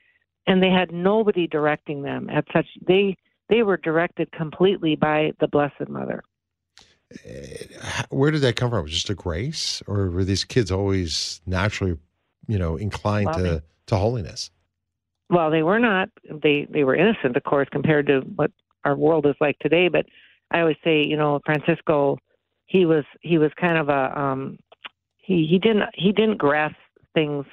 [0.47, 3.17] and they had nobody directing them at such they
[3.49, 6.23] they were directed completely by the blessed mother
[8.11, 8.83] Where did that come from?
[8.83, 11.97] Was just a grace, or were these kids always naturally,
[12.49, 13.63] you know, inclined to Loving.
[13.87, 14.51] to holiness?
[15.31, 16.09] well they were not
[16.43, 18.51] they they were innocent of course compared to what
[18.85, 20.07] our world is like today but
[20.51, 22.19] i always say you know francisco
[22.67, 24.59] he was he was kind of a um
[25.25, 26.77] he he didn't he didn't grasp
[27.15, 27.47] things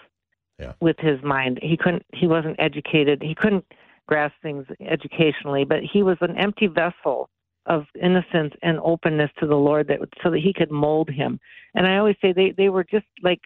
[0.59, 0.73] Yeah.
[0.79, 3.65] with his mind he couldn't he wasn't educated he couldn't
[4.07, 7.29] grasp things educationally but he was an empty vessel
[7.67, 11.39] of innocence and openness to the lord that so that he could mold him
[11.75, 13.39] and i always say they they were just like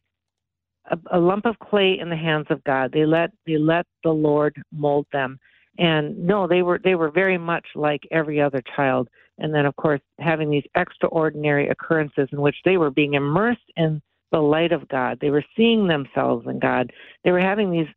[0.89, 2.91] a, a lump of clay in the hands of God.
[2.91, 5.39] They let they let the Lord mold them.
[5.77, 9.09] And no, they were they were very much like every other child.
[9.38, 14.01] And then of course having these extraordinary occurrences in which they were being immersed in
[14.31, 15.19] the light of God.
[15.21, 16.91] They were seeing themselves in God.
[17.23, 17.88] They were having these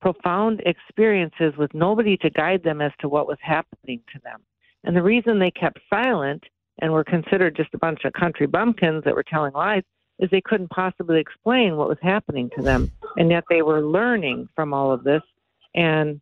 [0.00, 4.40] profound experiences with nobody to guide them as to what was happening to them.
[4.84, 6.44] And the reason they kept silent
[6.80, 9.82] and were considered just a bunch of country bumpkins that were telling lies
[10.18, 14.48] is they couldn't possibly explain what was happening to them and yet they were learning
[14.54, 15.22] from all of this
[15.74, 16.20] and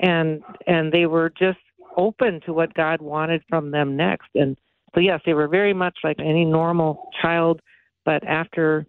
[0.00, 1.58] and and they were just
[1.96, 4.56] open to what God wanted from them next and
[4.94, 7.60] so yes they were very much like any normal child
[8.08, 8.86] but after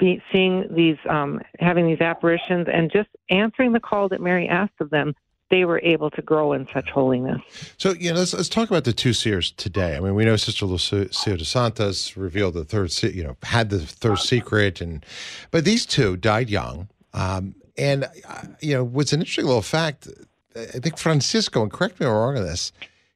[0.00, 4.80] be, seeing these um having these apparitions and just answering the call that Mary asked
[4.80, 5.14] of them
[5.48, 7.40] they were able to grow in such holiness
[7.78, 9.96] So, you know, let's, let's talk about the two seers today.
[9.96, 13.78] I mean, we know Sister Lucia de Santos revealed the third, you know, had the
[13.78, 15.06] third secret, and
[15.52, 16.88] but these two died young.
[17.14, 20.08] Um, and uh, you know, what's an interesting little fact?
[20.56, 22.72] I think Francisco, and correct me if I'm wrong on this,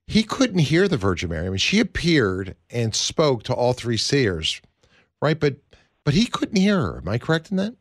[0.07, 1.47] he couldn't hear the Virgin Mary.
[1.47, 4.61] I mean, she appeared and spoke to all three seers,
[5.21, 5.39] right?
[5.39, 5.57] But
[6.05, 6.99] But he couldn't hear her.
[6.99, 7.75] Am I correct in that?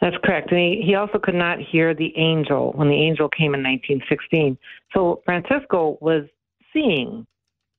[0.00, 0.50] That's correct.
[0.52, 4.56] And he, he also could not hear the angel when the angel came in 1916.
[4.94, 6.24] So Francisco was
[6.72, 7.26] seeing.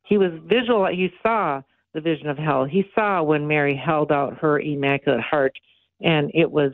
[0.03, 0.85] He was visual.
[0.87, 1.61] He saw
[1.93, 2.65] the vision of hell.
[2.65, 5.53] He saw when Mary held out her immaculate heart
[6.01, 6.71] and it was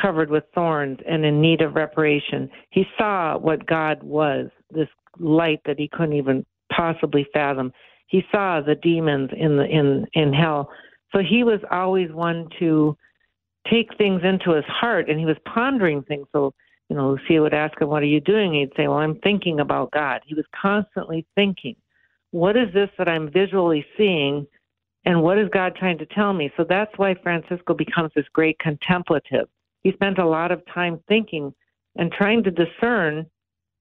[0.00, 2.50] covered with thorns and in need of reparation.
[2.70, 7.72] He saw what God was, this light that he couldn't even possibly fathom.
[8.06, 10.70] He saw the demons in the in in hell.
[11.12, 12.96] So he was always one to
[13.70, 16.26] take things into his heart and he was pondering things.
[16.32, 16.54] So,
[16.88, 18.54] you know, Lucia would ask him, What are you doing?
[18.54, 20.22] He'd say, Well, I'm thinking about God.
[20.24, 21.76] He was constantly thinking,
[22.30, 24.46] What is this that I'm visually seeing?
[25.04, 26.52] And what is God trying to tell me?
[26.56, 29.48] So that's why Francisco becomes this great contemplative.
[29.82, 31.54] He spent a lot of time thinking
[31.96, 33.26] and trying to discern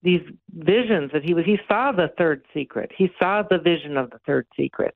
[0.02, 0.22] these
[0.54, 2.92] visions that he was he saw the third secret.
[2.98, 4.96] He saw the vision of the third secret.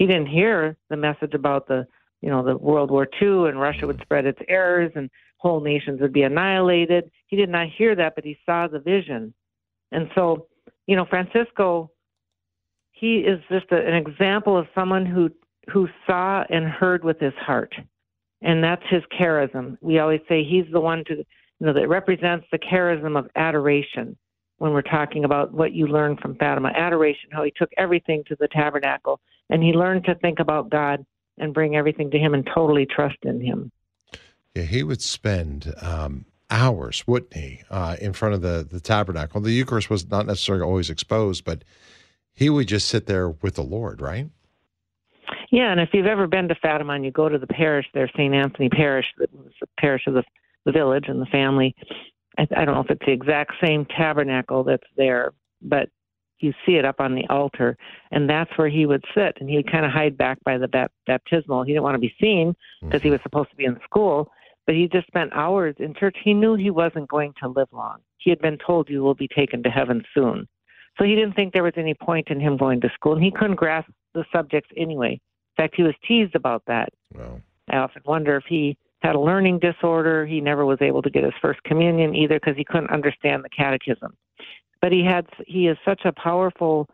[0.00, 1.86] He didn't hear the message about the
[2.22, 4.02] you know the World War II and Russia would mm.
[4.02, 7.10] spread its errors and whole nations would be annihilated.
[7.26, 9.34] He did not hear that, but he saw the vision.
[9.92, 10.46] And so,
[10.86, 11.90] you know, Francisco,
[12.92, 15.30] he is just a, an example of someone who
[15.70, 17.74] who saw and heard with his heart,
[18.40, 19.76] and that's his charism.
[19.82, 21.26] We always say he's the one to you
[21.60, 24.16] know that represents the charism of adoration
[24.56, 28.36] when we're talking about what you learn from Fatima adoration, how he took everything to
[28.40, 31.04] the tabernacle and he learned to think about God
[31.38, 33.70] and bring everything to him and totally trust in him.
[34.54, 39.40] Yeah, he would spend um, hours, wouldn't he, uh, in front of the, the tabernacle.
[39.40, 41.62] The Eucharist was not necessarily always exposed, but
[42.32, 44.28] he would just sit there with the Lord, right?
[45.50, 48.08] Yeah, and if you've ever been to Fatima and you go to the parish there,
[48.16, 48.34] St.
[48.34, 50.22] Anthony Parish, that was the parish of the,
[50.64, 51.74] the village and the family,
[52.38, 55.88] I, I don't know if it's the exact same tabernacle that's there, but
[56.40, 57.76] you see it up on the altar,
[58.10, 60.68] and that's where he would sit, and he would kind of hide back by the
[60.68, 61.62] bap- baptismal.
[61.62, 63.12] He didn't want to be seen because he mm-hmm.
[63.12, 64.30] was supposed to be in school,
[64.66, 66.16] but he just spent hours in church.
[66.22, 67.98] He knew he wasn't going to live long.
[68.18, 70.46] He had been told you will be taken to heaven soon,
[70.98, 73.30] so he didn't think there was any point in him going to school, and he
[73.30, 75.12] couldn't grasp the subjects anyway.
[75.12, 76.90] In fact, he was teased about that.
[77.14, 77.40] Wow.
[77.70, 80.26] I often wonder if he had a learning disorder.
[80.26, 83.48] He never was able to get his first communion either because he couldn't understand the
[83.48, 84.16] catechism.
[84.80, 86.88] But he had he is such a powerful,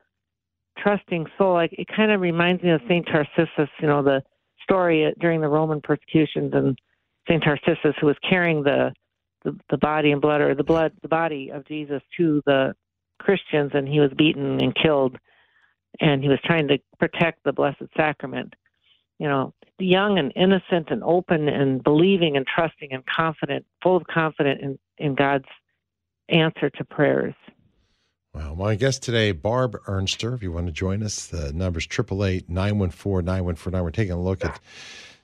[0.78, 1.54] trusting soul.
[1.54, 3.68] Like it kind of reminds me of Saint Tarcisius.
[3.80, 4.22] You know the
[4.62, 6.78] story during the Roman persecutions and
[7.28, 8.92] Saint Tarcisius who was carrying the,
[9.44, 12.74] the the body and blood or the blood the body of Jesus to the
[13.20, 15.16] Christians and he was beaten and killed
[16.00, 18.54] and he was trying to protect the blessed sacrament
[19.18, 24.06] you know, young and innocent and open and believing and trusting and confident, full of
[24.06, 25.46] confidence in, in God's
[26.28, 27.34] answer to prayers.
[28.36, 30.34] Well, my guest today, Barb Ernster.
[30.34, 33.82] If you want to join us, the number's 888 914 9149.
[33.82, 34.60] We're taking a look at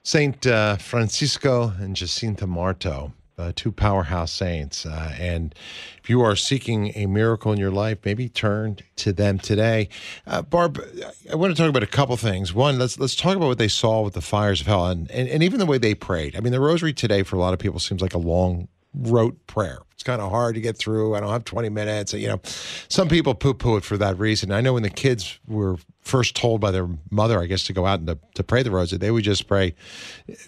[0.03, 0.47] St.
[0.47, 4.87] Uh, Francisco and Jacinta Marto uh, two powerhouse saints.
[4.87, 5.55] Uh, and
[6.03, 9.91] if you are seeking a miracle in your life, maybe turn to them today.
[10.27, 10.83] Uh, Barb,
[11.31, 12.55] I want to talk about a couple things.
[12.55, 15.29] One, let's let's talk about what they saw with the fires of hell, and, and
[15.29, 16.35] and even the way they prayed.
[16.35, 19.47] I mean, the Rosary today for a lot of people seems like a long rote
[19.47, 19.79] prayer.
[19.95, 21.15] It's kind of hard to get through.
[21.15, 22.13] I don't have 20 minutes.
[22.13, 22.41] You know,
[22.89, 24.51] some people poo poo it for that reason.
[24.51, 27.87] I know when the kids were first told by their mother, I guess, to go
[27.87, 29.75] out and to, to pray the rosary, they would just pray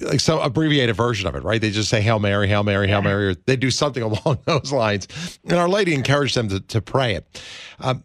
[0.01, 1.61] like some abbreviated version of it, right?
[1.61, 4.73] They just say Hail Mary, Hail Mary, Hail Mary, or they do something along those
[4.73, 5.39] lines.
[5.45, 7.43] And Our Lady encouraged them to, to pray it.
[7.79, 8.03] Um,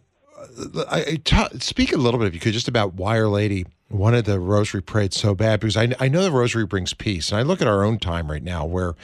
[0.88, 4.24] I, t- speak a little bit, if you could, just about why Our Lady wanted
[4.24, 7.30] the rosary prayed so bad because I, I know the rosary brings peace.
[7.30, 8.94] And I look at our own time right now where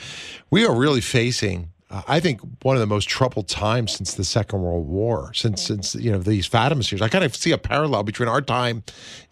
[0.51, 4.25] we are really facing uh, I think one of the most troubled times since the
[4.25, 7.01] Second World War, since since you know these Fatima series.
[7.01, 8.83] I kind of see a parallel between our time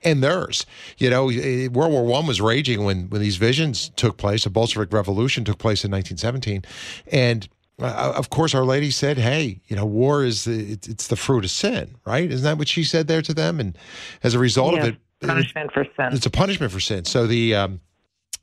[0.02, 0.64] and theirs.
[0.98, 4.44] You know, eh, World War One was raging when when these visions took place.
[4.44, 6.62] The Bolshevik Revolution took place in 1917,
[7.10, 7.48] and
[7.80, 11.16] uh, of course, Our Lady said, "Hey, you know, war is the, it's, it's the
[11.16, 12.30] fruit of sin, right?
[12.30, 13.76] Isn't that what she said there to them?" And
[14.22, 16.08] as a result yeah, of it, punishment for sin.
[16.12, 17.04] It's a punishment for sin.
[17.04, 17.80] So the um,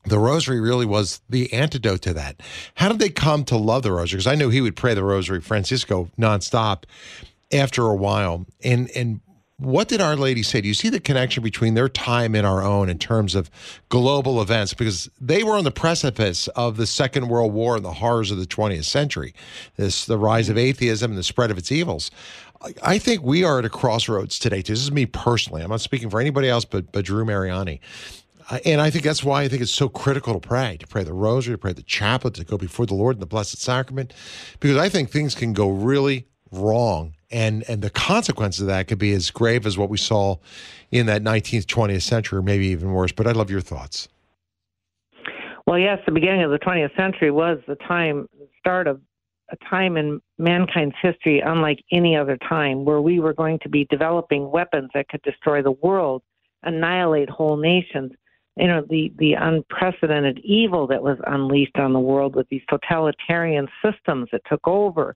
[0.06, 2.42] the rosary really was the antidote to that.
[2.76, 4.18] How did they come to love the rosary?
[4.18, 6.84] Because I knew he would pray the rosary, Francisco, nonstop
[7.52, 8.46] after a while.
[8.64, 9.22] And and
[9.62, 10.62] what did Our Lady say?
[10.62, 13.52] Do you see the connection between their time and our own in terms of
[13.90, 14.74] global events?
[14.74, 18.40] Because they were on the precipice of the Second World War and the horrors of
[18.40, 19.36] the 20th century,
[19.76, 22.10] this the rise of atheism and the spread of its evils.
[22.84, 24.62] I think we are at a crossroads today.
[24.62, 25.64] This is me personally.
[25.64, 27.82] I'm not speaking for anybody else but, but Drew Mariani.
[28.50, 31.04] Uh, and I think that's why I think it's so critical to pray, to pray
[31.04, 34.14] the rosary, to pray the chaplet, to go before the Lord in the Blessed Sacrament,
[34.60, 37.16] because I think things can go really wrong.
[37.32, 40.38] And, and the consequences of that could be as grave as what we saw
[40.92, 43.12] in that 19th, 20th century, or maybe even worse.
[43.12, 44.10] But I'd love your thoughts.
[45.66, 48.28] Well, yes, the beginning of the 20th century was the time,
[48.60, 49.00] start of
[49.52, 53.86] a time in mankind's history unlike any other time where we were going to be
[53.90, 56.24] developing weapons that could destroy the world,
[56.64, 58.12] annihilate whole nations.
[58.58, 63.68] You know, the, the unprecedented evil that was unleashed on the world with these totalitarian
[63.84, 65.16] systems that took over,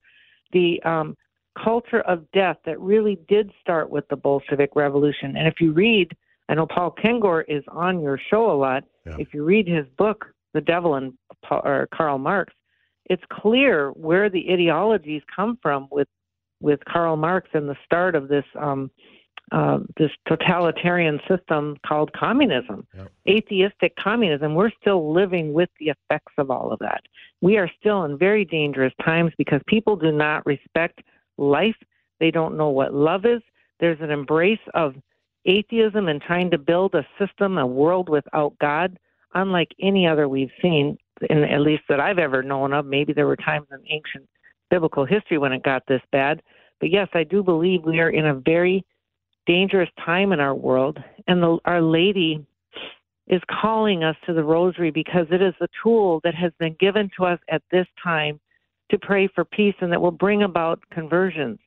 [0.52, 1.16] the um,
[1.62, 5.36] culture of death that really did start with the Bolshevik Revolution.
[5.36, 6.16] And if you read,
[6.48, 8.84] I know Paul Kengor is on your show a lot.
[9.06, 9.16] Yeah.
[9.18, 11.12] If you read his book, The Devil and
[11.42, 12.54] Pa- or Karl Marx,
[13.06, 16.08] it's clear where the ideologies come from with
[16.60, 18.90] with Karl Marx and the start of this um,
[19.52, 22.84] uh, this totalitarian system called communism,
[23.28, 24.54] atheistic communism.
[24.54, 27.02] We're still living with the effects of all of that.
[27.40, 31.00] We are still in very dangerous times because people do not respect
[31.38, 31.76] life.
[32.18, 33.40] They don't know what love is.
[33.78, 34.96] There's an embrace of
[35.44, 38.98] atheism and trying to build a system, a world without God,
[39.34, 40.98] unlike any other we've seen,
[41.28, 42.86] in, at least that I've ever known of.
[42.86, 44.28] Maybe there were times in ancient
[44.70, 46.42] biblical history when it got this bad.
[46.80, 48.84] But yes, I do believe we are in a very
[49.46, 50.98] dangerous time in our world.
[51.26, 52.44] And the, Our Lady
[53.28, 57.10] is calling us to the rosary because it is the tool that has been given
[57.16, 58.38] to us at this time
[58.90, 61.58] to pray for peace and that will bring about conversions.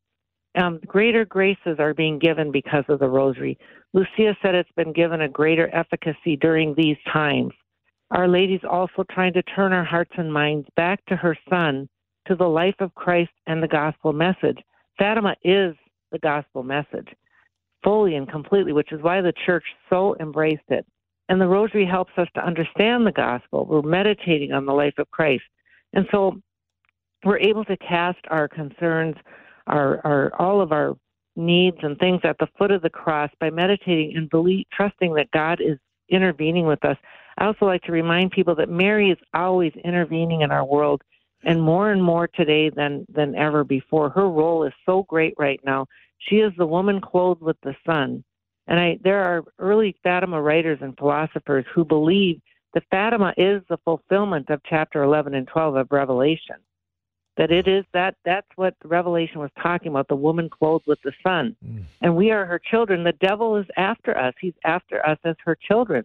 [0.60, 3.58] Um, greater graces are being given because of the rosary.
[3.94, 7.54] Lucia said it's been given a greater efficacy during these times.
[8.12, 11.88] Our Lady's also trying to turn our hearts and minds back to her Son,
[12.28, 14.60] to the life of Christ and the gospel message.
[14.98, 15.76] Fatima is
[16.12, 17.08] the gospel message,
[17.84, 20.86] fully and completely, which is why the church so embraced it.
[21.30, 23.66] And the rosary helps us to understand the gospel.
[23.66, 25.44] We're meditating on the life of Christ.
[25.94, 26.42] And so
[27.24, 29.16] we're able to cast our concerns,
[29.68, 30.96] our, our all of our
[31.36, 35.32] needs and things at the foot of the cross by meditating and believe, trusting that
[35.32, 35.78] God is
[36.10, 36.98] intervening with us.
[37.40, 41.02] I also like to remind people that Mary is always intervening in our world,
[41.44, 44.10] and more and more today than than ever before.
[44.10, 45.86] Her role is so great right now.
[46.18, 48.26] She is the woman clothed with the sun,
[48.68, 52.42] and I there are early Fatima writers and philosophers who believe
[52.74, 56.58] that Fatima is the fulfillment of chapter 11 and 12 of Revelation.
[57.38, 61.14] That it is that that's what revelation was talking about the woman clothed with the
[61.24, 61.56] sun.
[61.66, 61.84] Mm.
[62.02, 63.06] And we are her children.
[63.06, 64.34] The devil is after us.
[64.42, 66.04] He's after us as her children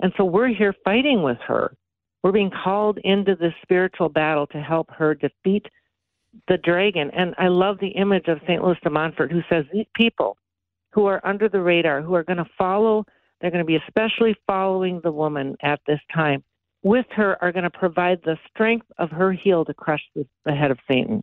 [0.00, 1.74] and so we're here fighting with her
[2.22, 5.66] we're being called into this spiritual battle to help her defeat
[6.48, 9.86] the dragon and i love the image of st louis de montfort who says these
[9.94, 10.36] people
[10.90, 13.04] who are under the radar who are going to follow
[13.40, 16.42] they're going to be especially following the woman at this time
[16.86, 20.54] with her are going to provide the strength of her heel to crush the, the
[20.54, 21.20] head of Satan.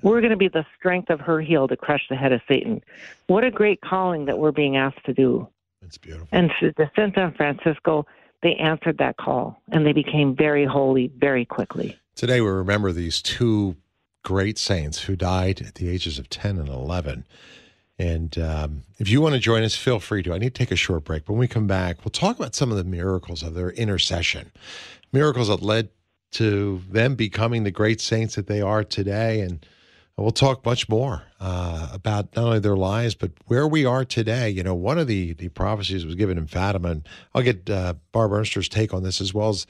[0.00, 2.82] We're going to be the strength of her heel to crush the head of Satan.
[3.26, 5.48] What a great calling that we're being asked to do.
[5.82, 6.28] That's beautiful.
[6.32, 8.06] And to the Saint San Francisco,
[8.42, 11.98] they answered that call and they became very holy very quickly.
[12.14, 13.76] Today, we remember these two
[14.22, 17.24] great saints who died at the ages of 10 and 11.
[17.98, 20.32] And um, if you want to join us, feel free to.
[20.32, 21.28] I need to take a short break.
[21.28, 24.50] When we come back, we'll talk about some of the miracles of their intercession,
[25.12, 25.90] miracles that led
[26.32, 29.40] to them becoming the great saints that they are today.
[29.40, 29.64] And
[30.16, 34.50] we'll talk much more uh, about not only their lives, but where we are today.
[34.50, 37.94] You know, one of the, the prophecies was given in Fatima, and I'll get uh,
[38.12, 39.66] Barb Ernster's take on this as well as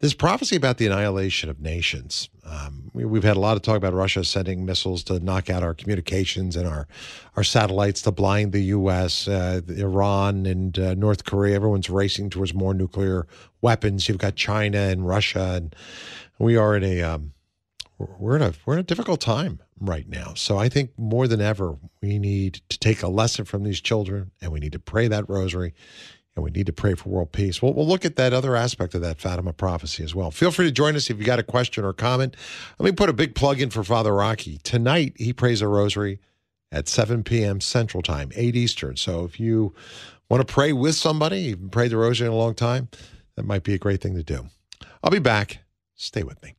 [0.00, 2.28] this prophecy about the annihilation of nations.
[2.44, 5.62] Um, we, we've had a lot of talk about Russia sending missiles to knock out
[5.62, 6.86] our communications and our,
[7.34, 11.56] our satellites to blind the U.S., uh, Iran, and uh, North Korea.
[11.56, 13.26] Everyone's racing towards more nuclear
[13.62, 14.08] weapons.
[14.08, 15.74] You've got China and Russia, and
[16.38, 17.32] we are in a um,
[17.98, 20.34] we're in a we're in a difficult time right now.
[20.34, 24.30] So I think more than ever we need to take a lesson from these children,
[24.40, 25.74] and we need to pray that rosary,
[26.34, 27.62] and we need to pray for world peace.
[27.62, 30.30] We'll, we'll look at that other aspect of that Fatima prophecy as well.
[30.30, 32.36] Feel free to join us if you got a question or comment.
[32.78, 35.14] Let me put a big plug in for Father Rocky tonight.
[35.16, 36.20] He prays a rosary
[36.72, 37.60] at 7 p.m.
[37.60, 38.96] Central Time, 8 Eastern.
[38.96, 39.74] So if you
[40.28, 42.88] want to pray with somebody, you've prayed the rosary in a long time,
[43.36, 44.48] that might be a great thing to do.
[45.02, 45.58] I'll be back.
[45.94, 46.55] Stay with me.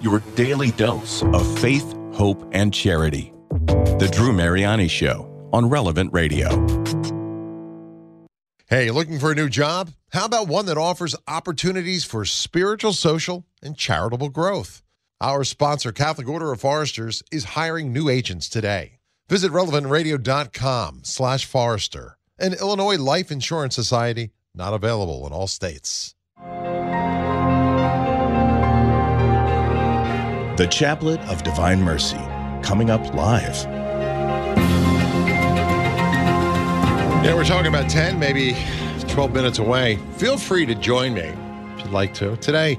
[0.00, 3.32] Your daily dose of faith, hope, and charity.
[3.66, 6.48] The Drew Mariani Show on Relevant Radio.
[8.66, 9.90] Hey, looking for a new job?
[10.12, 14.82] How about one that offers opportunities for spiritual, social, and charitable growth?
[15.20, 18.98] Our sponsor, Catholic Order of Foresters, is hiring new agents today.
[19.28, 22.16] Visit relevantradio.com slash forester.
[22.38, 26.14] An Illinois Life Insurance Society, not available in all states.
[30.58, 32.20] The Chaplet of Divine Mercy,
[32.62, 33.64] coming up live.
[37.24, 38.54] Yeah, we're talking about 10, maybe
[39.08, 39.98] 12 minutes away.
[40.18, 41.22] Feel free to join me.
[41.22, 42.36] If you'd like to.
[42.36, 42.78] Today,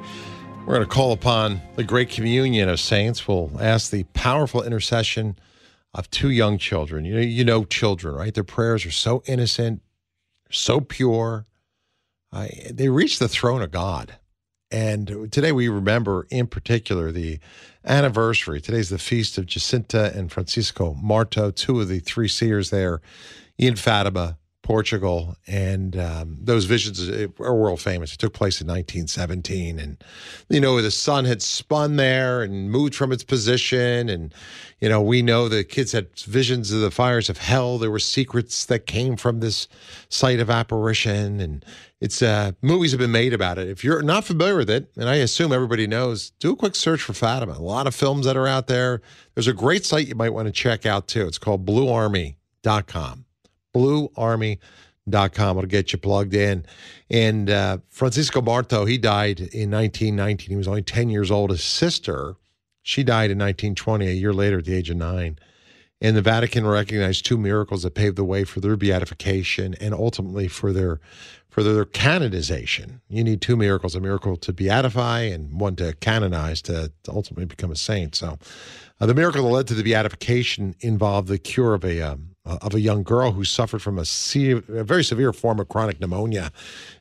[0.67, 3.27] we're going to call upon the great communion of saints.
[3.27, 5.39] We'll ask the powerful intercession
[5.95, 7.05] of two young children.
[7.05, 8.35] You know, you know children, right?
[8.35, 9.81] Their prayers are so innocent,
[10.51, 11.47] so pure.
[12.71, 14.19] They reach the throne of God.
[14.73, 17.39] And today we remember in particular the
[17.85, 18.59] anniversary.
[18.59, 22.99] Today's the feast of Jacinta and Francisco Marto, two of the three seers there
[23.55, 28.13] in Fatima, Portugal, and um, those visions are world famous.
[28.13, 30.01] It took place in 1917, and
[30.49, 34.33] you know the sun had spun there and moved from its position, and
[34.79, 37.77] you know we know the kids had visions of the fires of hell.
[37.77, 39.67] There were secrets that came from this
[40.07, 41.65] site of apparition, and
[41.99, 43.67] it's uh, movies have been made about it.
[43.67, 47.01] If you're not familiar with it, and I assume everybody knows, do a quick search
[47.01, 47.51] for Fatima.
[47.51, 49.01] A lot of films that are out there.
[49.35, 51.27] There's a great site you might want to check out too.
[51.27, 53.25] It's called BlueArmy.com
[53.73, 55.57] bluearmy.com.
[55.57, 56.65] It'll get you plugged in.
[57.09, 60.49] And uh, Francisco Marto, he died in 1919.
[60.49, 61.49] He was only 10 years old.
[61.49, 62.35] His sister,
[62.81, 65.37] she died in 1920, a year later at the age of nine.
[66.03, 70.49] And the Vatican recognized two miracles that paved the way for their beatification and ultimately
[70.49, 70.99] for their
[71.49, 72.99] for their canonization.
[73.07, 77.45] You need two miracles: a miracle to beatify and one to canonize to, to ultimately
[77.45, 78.15] become a saint.
[78.15, 78.37] So,
[78.99, 82.57] uh, the miracle that led to the beatification involved the cure of a um, uh,
[82.61, 85.99] of a young girl who suffered from a, se- a, very severe form of chronic
[85.99, 86.51] pneumonia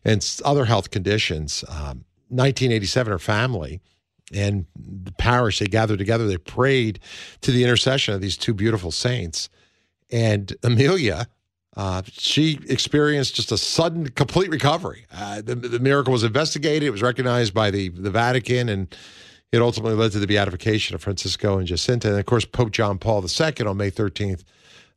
[0.04, 1.64] and other health conditions.
[1.68, 3.80] Um, 1987, her family
[4.32, 6.26] and the parish they gathered together.
[6.26, 7.00] They prayed
[7.42, 9.48] to the intercession of these two beautiful saints,
[10.10, 11.26] and Amelia.
[11.74, 15.06] Uh, she experienced just a sudden, complete recovery.
[15.10, 18.94] Uh, the, the miracle was investigated; it was recognized by the the Vatican, and
[19.52, 22.08] it ultimately led to the beatification of Francisco and Jacinta.
[22.08, 24.44] And of course, Pope John Paul II on May 13th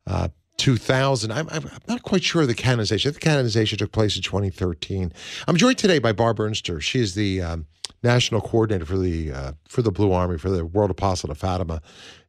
[0.08, 1.32] uh, 2000.
[1.32, 3.12] I'm, I'm, not quite sure of the canonization.
[3.12, 5.12] The canonization took place in 2013.
[5.48, 6.82] I'm joined today by Barb Ernster.
[6.82, 7.66] She is the um,
[8.04, 11.82] national coordinator for the uh, for the Blue Army for the World Apostolate of Fatima,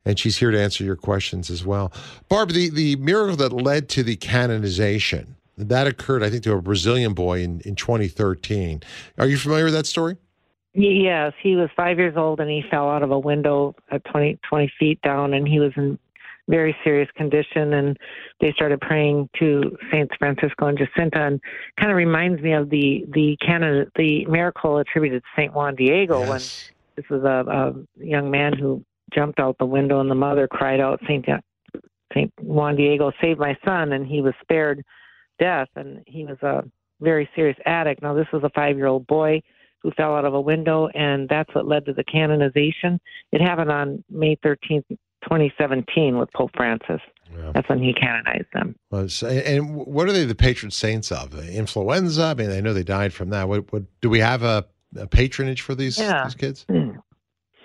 [0.05, 1.93] and she's here to answer your questions as well.
[2.29, 6.63] Barb, the the miracle that led to the canonization that occurred, I think, to a
[6.63, 8.83] Brazilian boy in in 2013.
[9.19, 10.17] Are you familiar with that story?
[10.79, 14.39] Yes, he was five years old and he fell out of a window at 20,
[14.47, 15.99] 20 feet down, and he was in
[16.49, 17.99] very serious condition and
[18.41, 21.41] they started praying to saints francisco and jacinta and
[21.79, 26.21] kind of reminds me of the the canon the miracle attributed to saint juan diego
[26.21, 26.29] yes.
[26.29, 26.41] when
[26.97, 28.83] this was a, a young man who
[29.13, 31.25] jumped out the window and the mother cried out saint
[32.15, 34.85] saint juan diego save my son and he was spared
[35.39, 36.63] death and he was a
[37.01, 39.41] very serious addict now this was a five year old boy
[39.87, 42.99] who fell out of a window, and that's what led to the canonization.
[43.31, 44.85] It happened on May 13th,
[45.27, 47.01] 2017 with Pope Francis.
[47.37, 47.53] Yeah.
[47.55, 48.77] That's when he canonized them.
[48.91, 51.35] Well, and what are they the patron saints of?
[51.49, 52.23] Influenza?
[52.23, 53.49] I mean, I know they died from that.
[53.49, 54.65] What, what do we have a,
[54.97, 56.25] a patronage for these, yeah.
[56.25, 56.65] these kids?
[56.71, 56.97] Mm.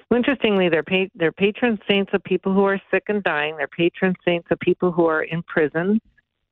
[0.09, 3.55] Well, interestingly, they're, pa- they're patron saints of people who are sick and dying.
[3.57, 6.01] They're patron saints of people who are in prison,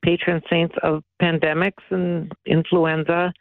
[0.03, 3.33] patron saints of pandemics and influenza.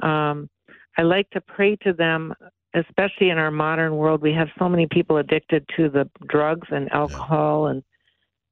[0.00, 0.48] Um,
[0.96, 2.34] I like to pray to them
[2.74, 6.90] especially in our modern world, we have so many people addicted to the drugs and
[6.92, 7.82] alcohol and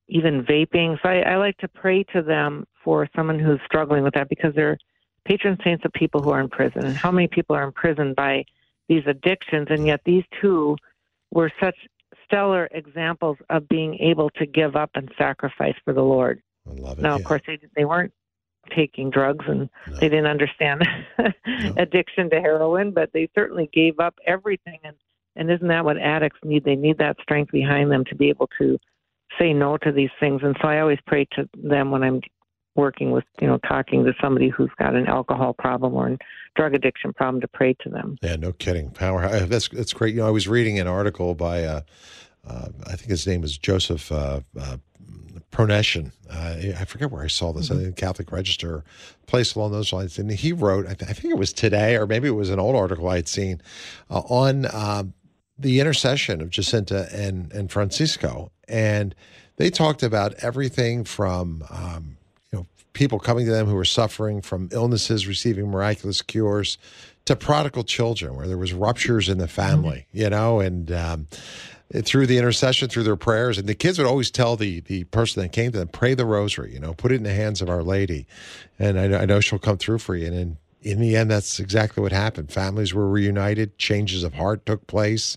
[0.08, 0.96] even vaping.
[1.02, 4.54] So I, I like to pray to them for someone who's struggling with that because
[4.54, 4.78] they're
[5.24, 6.84] patron saints of people who are in prison.
[6.84, 8.44] And how many people are imprisoned by
[8.88, 9.68] these addictions?
[9.70, 10.76] And yet these two
[11.30, 11.76] were such
[12.24, 16.42] stellar examples of being able to give up and sacrifice for the Lord.
[16.68, 17.02] I love it.
[17.02, 17.16] Now, yeah.
[17.16, 18.12] of course, they, they weren't
[18.74, 19.96] taking drugs and no.
[19.96, 20.82] they didn't understand
[21.18, 21.32] no.
[21.76, 24.78] addiction to heroin, but they certainly gave up everything.
[24.84, 24.96] And,
[25.36, 26.64] and isn't that what addicts need?
[26.64, 28.78] They need that strength behind them to be able to
[29.38, 30.42] say no to these things.
[30.44, 32.20] And so I always pray to them when I'm
[32.74, 36.18] working with, you know, talking to somebody who's got an alcohol problem or a
[36.56, 38.16] drug addiction problem to pray to them.
[38.22, 38.90] Yeah, no kidding.
[38.90, 39.28] Power.
[39.46, 40.14] That's, that's great.
[40.14, 41.80] You know, I was reading an article by, uh,
[42.46, 44.76] uh, I think his name is Joseph uh, uh,
[45.52, 46.12] Pronechen.
[46.30, 47.84] Uh, I forget where I saw this, mm-hmm.
[47.84, 48.82] in Catholic Register,
[49.26, 50.18] place along those lines.
[50.18, 52.58] And he wrote, I, th- I, think it was today, or maybe it was an
[52.58, 53.60] old article I had seen,
[54.10, 55.04] uh, on uh,
[55.58, 58.50] the intercession of Jacinta and, and Francisco.
[58.66, 59.14] And
[59.56, 62.16] they talked about everything from, um,
[62.50, 66.78] you know, people coming to them who were suffering from illnesses, receiving miraculous cures,
[67.24, 70.18] to prodigal children where there was ruptures in the family, mm-hmm.
[70.18, 71.28] you know, and um,
[72.00, 73.58] through the intercession, through their prayers.
[73.58, 76.24] And the kids would always tell the the person that came to them, pray the
[76.24, 78.26] rosary, you know, put it in the hands of Our Lady.
[78.78, 80.26] And I know, I know she'll come through for you.
[80.26, 82.50] And in, in the end, that's exactly what happened.
[82.50, 85.36] Families were reunited, changes of heart took place,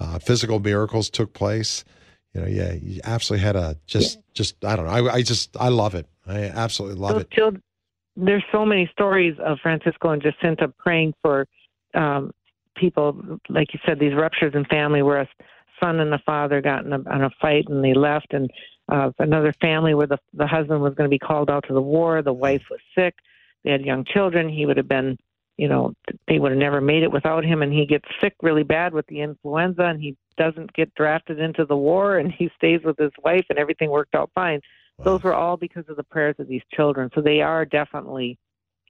[0.00, 1.84] uh, physical miracles took place.
[2.32, 4.92] You know, yeah, you absolutely had a just, just I don't know.
[4.92, 6.06] I, I just, I love it.
[6.26, 7.30] I absolutely love Those it.
[7.30, 7.62] Children,
[8.16, 11.46] there's so many stories of Francisco and Jacinta praying for
[11.94, 12.30] um,
[12.76, 15.28] people, like you said, these ruptures in family where a
[15.80, 18.50] son and a father got in a, in a fight and they left, and
[18.88, 21.80] uh, another family where the the husband was going to be called out to the
[21.80, 23.14] war, the wife was sick,
[23.64, 25.18] they had young children, he would have been,
[25.56, 25.92] you know,
[26.28, 29.06] they would have never made it without him, and he gets sick really bad with
[29.06, 33.12] the influenza, and he doesn't get drafted into the war, and he stays with his
[33.24, 34.60] wife, and everything worked out fine.
[35.02, 37.10] Those were all because of the prayers of these children.
[37.14, 38.38] So they are definitely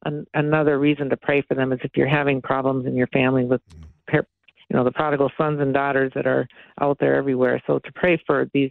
[0.05, 3.45] an, another reason to pray for them is if you're having problems in your family
[3.45, 3.61] with,
[4.09, 4.29] par-
[4.69, 6.49] you know, the prodigal sons and daughters that are
[6.81, 7.63] out there everywhere.
[7.67, 8.71] So to pray for these,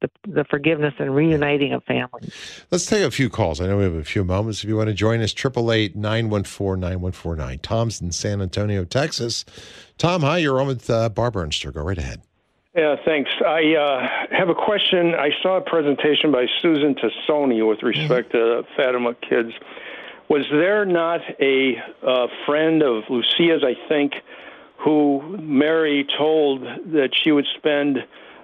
[0.00, 2.32] the, the forgiveness and reuniting of families.
[2.70, 3.60] Let's take a few calls.
[3.60, 4.62] I know we have a few moments.
[4.62, 7.58] If you want to join us, 888 914 9149.
[7.60, 9.44] Tom's in San Antonio, Texas.
[9.98, 10.38] Tom, hi.
[10.38, 11.72] You're on with uh, Barbara Ernster.
[11.72, 12.22] Go right ahead.
[12.74, 13.30] Yeah, thanks.
[13.46, 15.14] I uh, have a question.
[15.14, 19.52] I saw a presentation by Susan Tassone with respect to Fatima kids.
[20.28, 24.14] Was there not a uh, friend of Lucia's, I think,
[24.78, 27.98] who Mary told that she would spend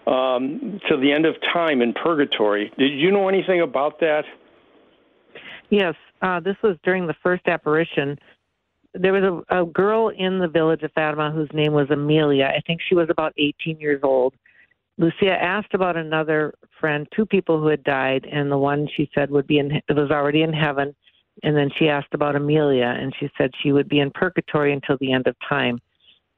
[0.07, 2.73] um, till the end of time in purgatory?
[2.79, 4.25] Did you know anything about that?
[5.71, 8.19] Yes, uh, this was during the first apparition.
[8.95, 12.47] There was a, a girl in the village of Fatima whose name was Amelia.
[12.47, 14.35] I think she was about 18 years old.
[14.99, 19.31] Lucia asked about another friend, two people who had died, and the one she said
[19.31, 20.95] would be in was already in heaven.
[21.43, 24.99] And then she asked about Amelia, and she said she would be in purgatory until
[25.01, 25.81] the end of time.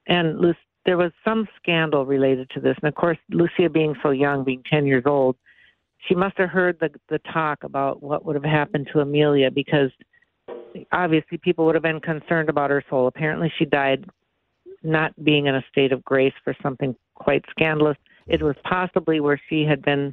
[0.06, 2.76] And Lu- there was some scandal related to this.
[2.82, 5.36] And of course, Lucia being so young, being 10 years old,
[6.08, 9.90] she must have heard the the talk about what would have happened to Amelia because
[10.90, 13.06] obviously people would have been concerned about her soul.
[13.06, 14.04] Apparently, she died
[14.82, 17.96] not being in a state of grace for something quite scandalous.
[18.26, 20.12] It was possibly where she had been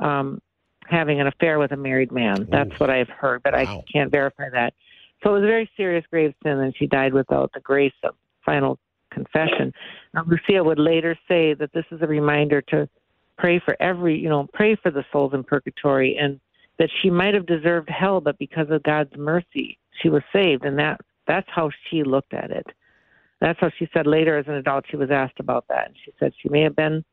[0.00, 0.40] um,
[0.86, 2.46] having an affair with a married man.
[2.50, 4.72] That's what I've heard, but I can't verify that.
[5.22, 8.14] So it was a very serious grave sin, and she died without the grace of
[8.46, 8.78] final
[9.10, 9.72] confession.
[10.14, 12.88] Now, Lucia would later say that this is a reminder to
[13.36, 16.40] pray for every, you know, pray for the souls in purgatory, and
[16.78, 20.78] that she might have deserved hell, but because of God's mercy, she was saved, and
[20.78, 22.66] that that's how she looked at it.
[23.40, 26.12] That's how she said later as an adult she was asked about that, and she
[26.18, 27.04] said she may have been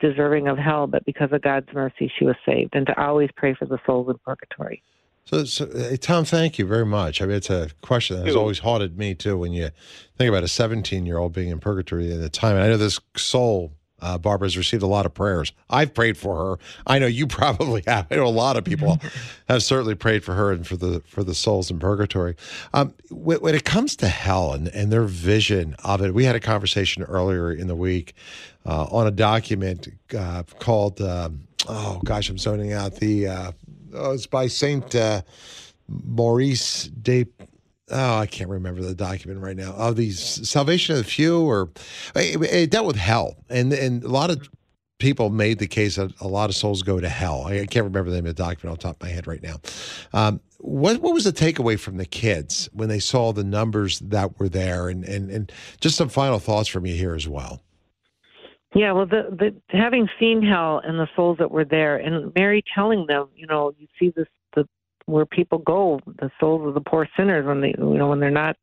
[0.00, 3.54] deserving of hell, but because of God's mercy, she was saved, and to always pray
[3.54, 4.82] for the souls in purgatory.
[5.24, 7.22] So, so uh, Tom, thank you very much.
[7.22, 9.38] I mean, it's a question that has always haunted me too.
[9.38, 9.70] When you
[10.18, 12.76] think about a 17 year old being in purgatory at the time, and I know
[12.76, 15.52] this soul, uh, Barbara, has received a lot of prayers.
[15.70, 16.58] I've prayed for her.
[16.88, 18.08] I know you probably have.
[18.10, 18.98] I know a lot of people
[19.48, 22.34] have certainly prayed for her and for the for the souls in purgatory.
[22.74, 26.34] Um, when, when it comes to hell and, and their vision of it, we had
[26.34, 28.14] a conversation earlier in the week
[28.66, 31.00] uh, on a document uh, called.
[31.00, 33.28] Um, oh gosh, I'm zoning out the.
[33.94, 35.22] Oh, it's by Saint uh,
[35.88, 37.26] Maurice de.
[37.90, 39.72] Oh, I can't remember the document right now.
[39.72, 41.70] Of the Salvation of the Few, or
[42.14, 44.48] it, it dealt with hell, and and a lot of
[44.98, 47.44] people made the case that a lot of souls go to hell.
[47.46, 49.56] I can't remember the name of the document the top of my head right now.
[50.12, 54.38] Um, what what was the takeaway from the kids when they saw the numbers that
[54.38, 57.62] were there, and and and just some final thoughts from you here as well.
[58.74, 62.64] Yeah, well, the, the having seen hell and the souls that were there, and Mary
[62.74, 64.66] telling them, you know, you see this the
[65.06, 68.30] where people go, the souls of the poor sinners when they, you know, when they're
[68.30, 68.56] not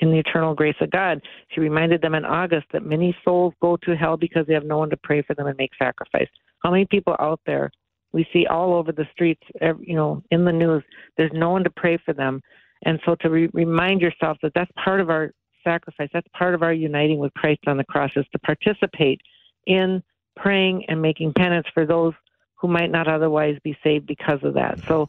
[0.00, 1.20] in the eternal grace of God.
[1.48, 4.78] She reminded them in August that many souls go to hell because they have no
[4.78, 6.28] one to pray for them and make sacrifice.
[6.62, 7.70] How many people out there
[8.12, 10.84] we see all over the streets, every, you know, in the news?
[11.16, 12.40] There's no one to pray for them,
[12.84, 15.32] and so to re- remind yourself that that's part of our
[15.64, 16.10] sacrifice.
[16.12, 19.20] That's part of our uniting with Christ on the cross is to participate
[19.68, 20.02] in
[20.36, 22.14] praying and making penance for those
[22.56, 24.80] who might not otherwise be saved because of that.
[24.88, 25.08] So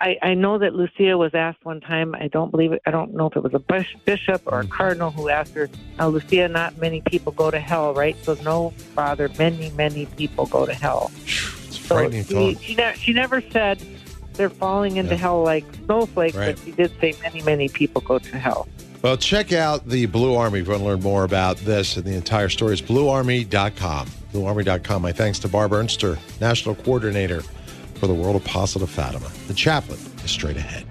[0.00, 3.14] I, I know that Lucia was asked one time, I don't believe it, I don't
[3.14, 6.76] know if it was a bishop or a cardinal who asked her, now, Lucia, not
[6.78, 8.16] many people go to hell, right?
[8.22, 11.10] So, no, Father, many, many people go to hell.
[11.24, 13.82] It's So she, she, ne- she never said
[14.34, 16.54] they're falling into hell like snowflakes, Right.
[16.54, 18.68] but she did say many, many people go to hell.
[19.02, 22.04] Well, check out the Blue Army if you want to learn more about this and
[22.04, 22.72] the entire story.
[22.72, 24.08] It's bluearmy.com.
[24.32, 25.02] Bluearmy.com.
[25.02, 27.42] My thanks to Barb Ernster, National Coordinator
[27.94, 29.30] for the World Apostolate of Fatima.
[29.46, 30.86] The chaplain is straight ahead.